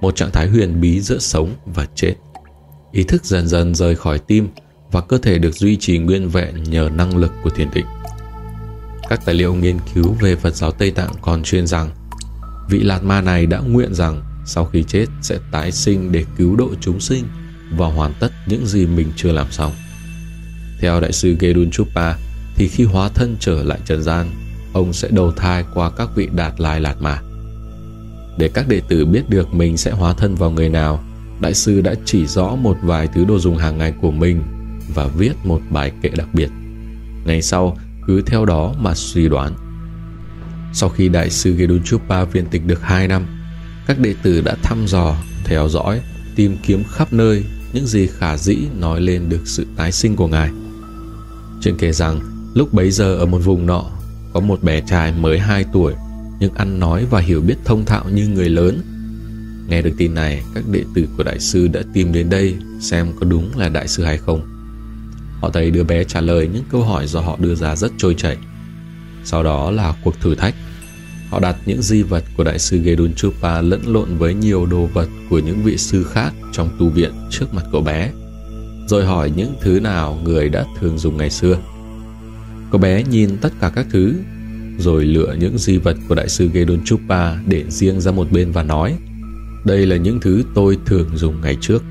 một 0.00 0.16
trạng 0.16 0.30
thái 0.30 0.48
huyền 0.48 0.80
bí 0.80 1.00
giữa 1.00 1.18
sống 1.18 1.50
và 1.66 1.86
chết. 1.94 2.14
Ý 2.92 3.02
thức 3.04 3.24
dần 3.24 3.48
dần 3.48 3.74
rời 3.74 3.96
khỏi 3.96 4.18
tim 4.18 4.48
và 4.90 5.00
cơ 5.00 5.18
thể 5.18 5.38
được 5.38 5.54
duy 5.54 5.76
trì 5.76 5.98
nguyên 5.98 6.28
vẹn 6.28 6.62
nhờ 6.62 6.90
năng 6.94 7.16
lực 7.16 7.32
của 7.44 7.50
thiền 7.50 7.68
định. 7.74 7.86
Các 9.14 9.24
tài 9.24 9.34
liệu 9.34 9.54
nghiên 9.54 9.78
cứu 9.94 10.16
về 10.20 10.36
Phật 10.36 10.54
giáo 10.54 10.72
Tây 10.72 10.90
Tạng 10.90 11.10
còn 11.22 11.42
chuyên 11.42 11.66
rằng 11.66 11.90
vị 12.70 12.80
Lạt 12.80 13.04
Ma 13.04 13.20
này 13.20 13.46
đã 13.46 13.58
nguyện 13.58 13.94
rằng 13.94 14.22
sau 14.46 14.64
khi 14.64 14.82
chết 14.82 15.06
sẽ 15.22 15.38
tái 15.52 15.72
sinh 15.72 16.12
để 16.12 16.24
cứu 16.36 16.56
độ 16.56 16.70
chúng 16.80 17.00
sinh 17.00 17.24
và 17.70 17.86
hoàn 17.86 18.12
tất 18.20 18.28
những 18.46 18.66
gì 18.66 18.86
mình 18.86 19.12
chưa 19.16 19.32
làm 19.32 19.46
xong. 19.50 19.72
Theo 20.80 21.00
đại 21.00 21.12
sư 21.12 21.36
Gedun 21.40 21.70
Chupa 21.70 22.14
thì 22.56 22.68
khi 22.68 22.84
hóa 22.84 23.08
thân 23.08 23.36
trở 23.40 23.62
lại 23.62 23.78
trần 23.86 24.02
gian, 24.02 24.30
ông 24.72 24.92
sẽ 24.92 25.08
đầu 25.10 25.32
thai 25.32 25.64
qua 25.74 25.90
các 25.90 26.08
vị 26.14 26.28
đạt 26.34 26.60
lai 26.60 26.80
lạt 26.80 26.96
ma. 27.00 27.18
Để 28.38 28.50
các 28.54 28.68
đệ 28.68 28.80
tử 28.88 29.06
biết 29.06 29.28
được 29.28 29.54
mình 29.54 29.76
sẽ 29.76 29.90
hóa 29.90 30.12
thân 30.12 30.34
vào 30.34 30.50
người 30.50 30.68
nào, 30.68 31.04
đại 31.40 31.54
sư 31.54 31.80
đã 31.80 31.94
chỉ 32.04 32.26
rõ 32.26 32.54
một 32.54 32.76
vài 32.82 33.08
thứ 33.14 33.24
đồ 33.24 33.38
dùng 33.38 33.56
hàng 33.56 33.78
ngày 33.78 33.94
của 34.00 34.10
mình 34.10 34.42
và 34.94 35.06
viết 35.06 35.32
một 35.44 35.60
bài 35.70 35.92
kệ 36.02 36.08
đặc 36.08 36.28
biệt. 36.32 36.48
Ngày 37.24 37.42
sau, 37.42 37.78
cứ 38.06 38.22
theo 38.22 38.44
đó 38.44 38.74
mà 38.78 38.94
suy 38.94 39.28
đoán. 39.28 39.54
Sau 40.72 40.88
khi 40.88 41.08
đại 41.08 41.30
sư 41.30 41.54
Gedunchupa 41.56 42.24
viên 42.24 42.46
tịch 42.46 42.66
được 42.66 42.82
2 42.82 43.08
năm, 43.08 43.26
các 43.86 43.98
đệ 43.98 44.14
tử 44.22 44.40
đã 44.40 44.56
thăm 44.62 44.86
dò, 44.86 45.16
theo 45.44 45.68
dõi, 45.68 46.00
tìm 46.36 46.56
kiếm 46.62 46.82
khắp 46.90 47.12
nơi 47.12 47.44
những 47.72 47.86
gì 47.86 48.06
khả 48.06 48.36
dĩ 48.36 48.56
nói 48.78 49.00
lên 49.00 49.28
được 49.28 49.42
sự 49.44 49.66
tái 49.76 49.92
sinh 49.92 50.16
của 50.16 50.28
ngài. 50.28 50.50
Chuyện 51.60 51.76
kể 51.78 51.92
rằng, 51.92 52.20
lúc 52.54 52.72
bấy 52.72 52.90
giờ 52.90 53.14
ở 53.14 53.26
một 53.26 53.38
vùng 53.38 53.66
nọ, 53.66 53.84
có 54.32 54.40
một 54.40 54.62
bé 54.62 54.80
trai 54.80 55.12
mới 55.12 55.38
2 55.38 55.64
tuổi 55.72 55.94
nhưng 56.40 56.54
ăn 56.54 56.80
nói 56.80 57.06
và 57.10 57.20
hiểu 57.20 57.40
biết 57.40 57.54
thông 57.64 57.84
thạo 57.84 58.04
như 58.10 58.28
người 58.28 58.48
lớn. 58.48 58.80
Nghe 59.68 59.82
được 59.82 59.94
tin 59.98 60.14
này, 60.14 60.42
các 60.54 60.64
đệ 60.70 60.84
tử 60.94 61.08
của 61.16 61.22
đại 61.22 61.40
sư 61.40 61.68
đã 61.68 61.82
tìm 61.92 62.12
đến 62.12 62.30
đây 62.30 62.56
xem 62.80 63.12
có 63.20 63.26
đúng 63.26 63.58
là 63.58 63.68
đại 63.68 63.88
sư 63.88 64.04
hay 64.04 64.18
không. 64.18 64.53
Họ 65.44 65.50
thấy 65.50 65.70
đứa 65.70 65.84
bé 65.84 66.04
trả 66.04 66.20
lời 66.20 66.48
những 66.52 66.64
câu 66.70 66.82
hỏi 66.82 67.06
do 67.06 67.20
họ 67.20 67.36
đưa 67.40 67.54
ra 67.54 67.76
rất 67.76 67.92
trôi 67.98 68.14
chảy. 68.14 68.36
Sau 69.24 69.42
đó 69.42 69.70
là 69.70 69.94
cuộc 70.04 70.20
thử 70.20 70.34
thách. 70.34 70.54
Họ 71.30 71.40
đặt 71.40 71.56
những 71.66 71.82
di 71.82 72.02
vật 72.02 72.24
của 72.36 72.44
đại 72.44 72.58
sư 72.58 72.78
Gedun 72.78 73.14
Chupa 73.14 73.60
lẫn 73.60 73.82
lộn 73.86 74.16
với 74.16 74.34
nhiều 74.34 74.66
đồ 74.66 74.86
vật 74.86 75.08
của 75.30 75.38
những 75.38 75.62
vị 75.62 75.76
sư 75.76 76.04
khác 76.04 76.34
trong 76.52 76.68
tu 76.78 76.88
viện 76.88 77.12
trước 77.30 77.54
mặt 77.54 77.62
cậu 77.72 77.80
bé. 77.80 78.10
Rồi 78.88 79.04
hỏi 79.04 79.32
những 79.36 79.54
thứ 79.60 79.80
nào 79.80 80.18
người 80.24 80.48
đã 80.48 80.64
thường 80.80 80.98
dùng 80.98 81.16
ngày 81.16 81.30
xưa. 81.30 81.58
Cậu 82.70 82.80
bé 82.80 83.02
nhìn 83.02 83.36
tất 83.40 83.52
cả 83.60 83.72
các 83.74 83.86
thứ, 83.90 84.14
rồi 84.78 85.04
lựa 85.04 85.34
những 85.38 85.58
di 85.58 85.76
vật 85.76 85.96
của 86.08 86.14
đại 86.14 86.28
sư 86.28 86.50
Gedun 86.52 86.84
Chupa 86.84 87.36
để 87.46 87.64
riêng 87.68 88.00
ra 88.00 88.12
một 88.12 88.32
bên 88.32 88.52
và 88.52 88.62
nói 88.62 88.94
Đây 89.64 89.86
là 89.86 89.96
những 89.96 90.20
thứ 90.20 90.42
tôi 90.54 90.78
thường 90.86 91.16
dùng 91.16 91.40
ngày 91.40 91.56
trước. 91.60 91.82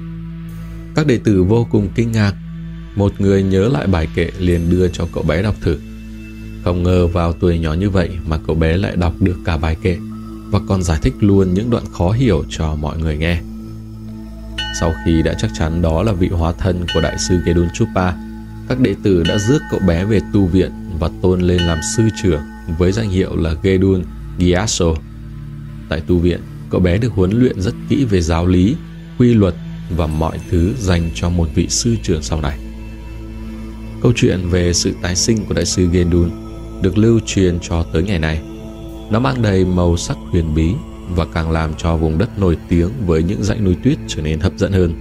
Các 0.95 1.07
đệ 1.07 1.19
tử 1.23 1.43
vô 1.43 1.67
cùng 1.71 1.89
kinh 1.95 2.11
ngạc 2.11 2.33
một 2.95 3.21
người 3.21 3.43
nhớ 3.43 3.67
lại 3.67 3.87
bài 3.87 4.07
kệ 4.15 4.31
liền 4.39 4.69
đưa 4.69 4.87
cho 4.87 5.07
cậu 5.13 5.23
bé 5.23 5.41
đọc 5.41 5.55
thử. 5.61 5.77
Không 6.63 6.83
ngờ 6.83 7.07
vào 7.07 7.33
tuổi 7.33 7.59
nhỏ 7.59 7.73
như 7.73 7.89
vậy 7.89 8.09
mà 8.27 8.37
cậu 8.47 8.55
bé 8.55 8.77
lại 8.77 8.95
đọc 8.95 9.13
được 9.19 9.35
cả 9.45 9.57
bài 9.57 9.77
kệ 9.81 9.97
và 10.49 10.59
còn 10.67 10.83
giải 10.83 10.99
thích 11.01 11.13
luôn 11.19 11.53
những 11.53 11.69
đoạn 11.69 11.83
khó 11.93 12.11
hiểu 12.11 12.43
cho 12.49 12.75
mọi 12.75 12.97
người 12.97 13.17
nghe. 13.17 13.41
Sau 14.79 14.93
khi 15.05 15.21
đã 15.21 15.33
chắc 15.33 15.51
chắn 15.59 15.81
đó 15.81 16.03
là 16.03 16.11
vị 16.11 16.27
hóa 16.27 16.51
thân 16.51 16.85
của 16.93 17.01
đại 17.01 17.17
sư 17.17 17.39
Gedun 17.45 17.67
Chupa, 17.73 18.13
các 18.69 18.79
đệ 18.79 18.95
tử 19.03 19.23
đã 19.23 19.37
rước 19.37 19.59
cậu 19.71 19.79
bé 19.79 20.05
về 20.05 20.19
tu 20.33 20.45
viện 20.45 20.71
và 20.99 21.09
tôn 21.21 21.41
lên 21.41 21.61
làm 21.61 21.79
sư 21.95 22.03
trưởng 22.23 22.41
với 22.77 22.91
danh 22.91 23.09
hiệu 23.09 23.35
là 23.35 23.53
Gedun 23.63 24.03
Gyaso 24.39 24.85
Tại 25.89 26.01
tu 26.07 26.17
viện, 26.17 26.39
cậu 26.69 26.81
bé 26.81 26.97
được 26.97 27.11
huấn 27.13 27.31
luyện 27.31 27.61
rất 27.61 27.73
kỹ 27.89 28.05
về 28.05 28.21
giáo 28.21 28.47
lý, 28.47 28.75
quy 29.17 29.33
luật 29.33 29.55
và 29.89 30.07
mọi 30.07 30.39
thứ 30.49 30.73
dành 30.79 31.09
cho 31.15 31.29
một 31.29 31.47
vị 31.55 31.67
sư 31.69 31.95
trưởng 32.03 32.21
sau 32.21 32.41
này. 32.41 32.62
Câu 34.03 34.11
chuyện 34.15 34.49
về 34.49 34.73
sự 34.73 34.93
tái 35.01 35.15
sinh 35.15 35.45
của 35.45 35.53
đại 35.53 35.65
sư 35.65 35.87
Gendun 35.91 36.31
được 36.81 36.97
lưu 36.97 37.19
truyền 37.25 37.59
cho 37.59 37.83
tới 37.83 38.03
ngày 38.03 38.19
nay. 38.19 38.41
Nó 39.09 39.19
mang 39.19 39.41
đầy 39.41 39.65
màu 39.65 39.97
sắc 39.97 40.17
huyền 40.31 40.55
bí 40.55 40.73
và 41.15 41.25
càng 41.33 41.51
làm 41.51 41.73
cho 41.77 41.97
vùng 41.97 42.17
đất 42.17 42.39
nổi 42.39 42.57
tiếng 42.69 42.89
với 43.05 43.23
những 43.23 43.43
dãy 43.43 43.59
núi 43.59 43.75
tuyết 43.83 43.97
trở 44.07 44.21
nên 44.21 44.39
hấp 44.39 44.53
dẫn 44.57 44.71
hơn. 44.71 44.93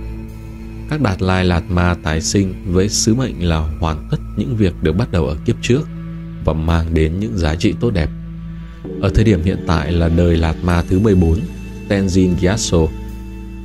Các 0.90 1.00
đạt 1.00 1.22
lai 1.22 1.44
lạt 1.44 1.62
ma 1.70 1.96
tái 2.02 2.20
sinh 2.20 2.54
với 2.66 2.88
sứ 2.88 3.14
mệnh 3.14 3.48
là 3.48 3.58
hoàn 3.80 4.08
tất 4.10 4.16
những 4.36 4.56
việc 4.56 4.74
được 4.82 4.92
bắt 4.92 5.12
đầu 5.12 5.26
ở 5.26 5.36
kiếp 5.44 5.56
trước 5.62 5.82
và 6.44 6.52
mang 6.52 6.94
đến 6.94 7.20
những 7.20 7.38
giá 7.38 7.54
trị 7.54 7.74
tốt 7.80 7.90
đẹp. 7.90 8.08
Ở 9.00 9.10
thời 9.14 9.24
điểm 9.24 9.42
hiện 9.42 9.64
tại 9.66 9.92
là 9.92 10.08
đời 10.08 10.36
lạt 10.36 10.54
ma 10.62 10.84
thứ 10.88 10.98
14, 10.98 11.38
Tenzin 11.88 12.34
Gyatso. 12.40 12.78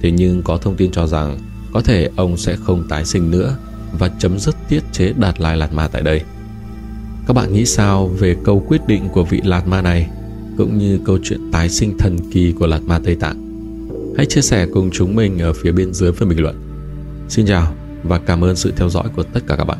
Thế 0.01 0.11
nhưng 0.11 0.43
có 0.43 0.57
thông 0.57 0.75
tin 0.75 0.91
cho 0.91 1.07
rằng 1.07 1.39
có 1.73 1.81
thể 1.81 2.09
ông 2.15 2.37
sẽ 2.37 2.55
không 2.55 2.87
tái 2.89 3.05
sinh 3.05 3.31
nữa 3.31 3.57
và 3.99 4.09
chấm 4.19 4.39
dứt 4.39 4.55
tiết 4.69 4.83
chế 4.91 5.13
Đạt 5.17 5.41
Lai 5.41 5.57
Lạt 5.57 5.73
Ma 5.73 5.87
tại 5.87 6.01
đây. 6.01 6.21
Các 7.27 7.33
bạn 7.33 7.53
nghĩ 7.53 7.65
sao 7.65 8.07
về 8.07 8.35
câu 8.43 8.65
quyết 8.67 8.87
định 8.87 9.09
của 9.13 9.23
vị 9.23 9.41
Lạt 9.43 9.67
Ma 9.67 9.81
này, 9.81 10.09
cũng 10.57 10.77
như 10.77 10.99
câu 11.05 11.17
chuyện 11.23 11.51
tái 11.51 11.69
sinh 11.69 11.97
thần 11.97 12.17
kỳ 12.31 12.51
của 12.51 12.67
Lạt 12.67 12.81
Ma 12.85 12.99
Tây 13.03 13.15
Tạng? 13.15 13.47
Hãy 14.17 14.25
chia 14.25 14.41
sẻ 14.41 14.67
cùng 14.73 14.89
chúng 14.93 15.15
mình 15.15 15.39
ở 15.39 15.53
phía 15.53 15.71
bên 15.71 15.93
dưới 15.93 16.11
phần 16.11 16.29
bình 16.29 16.41
luận. 16.41 16.55
Xin 17.29 17.45
chào 17.45 17.73
và 18.03 18.19
cảm 18.19 18.43
ơn 18.43 18.55
sự 18.55 18.73
theo 18.75 18.89
dõi 18.89 19.09
của 19.15 19.23
tất 19.23 19.39
cả 19.47 19.55
các 19.55 19.65
bạn. 19.65 19.77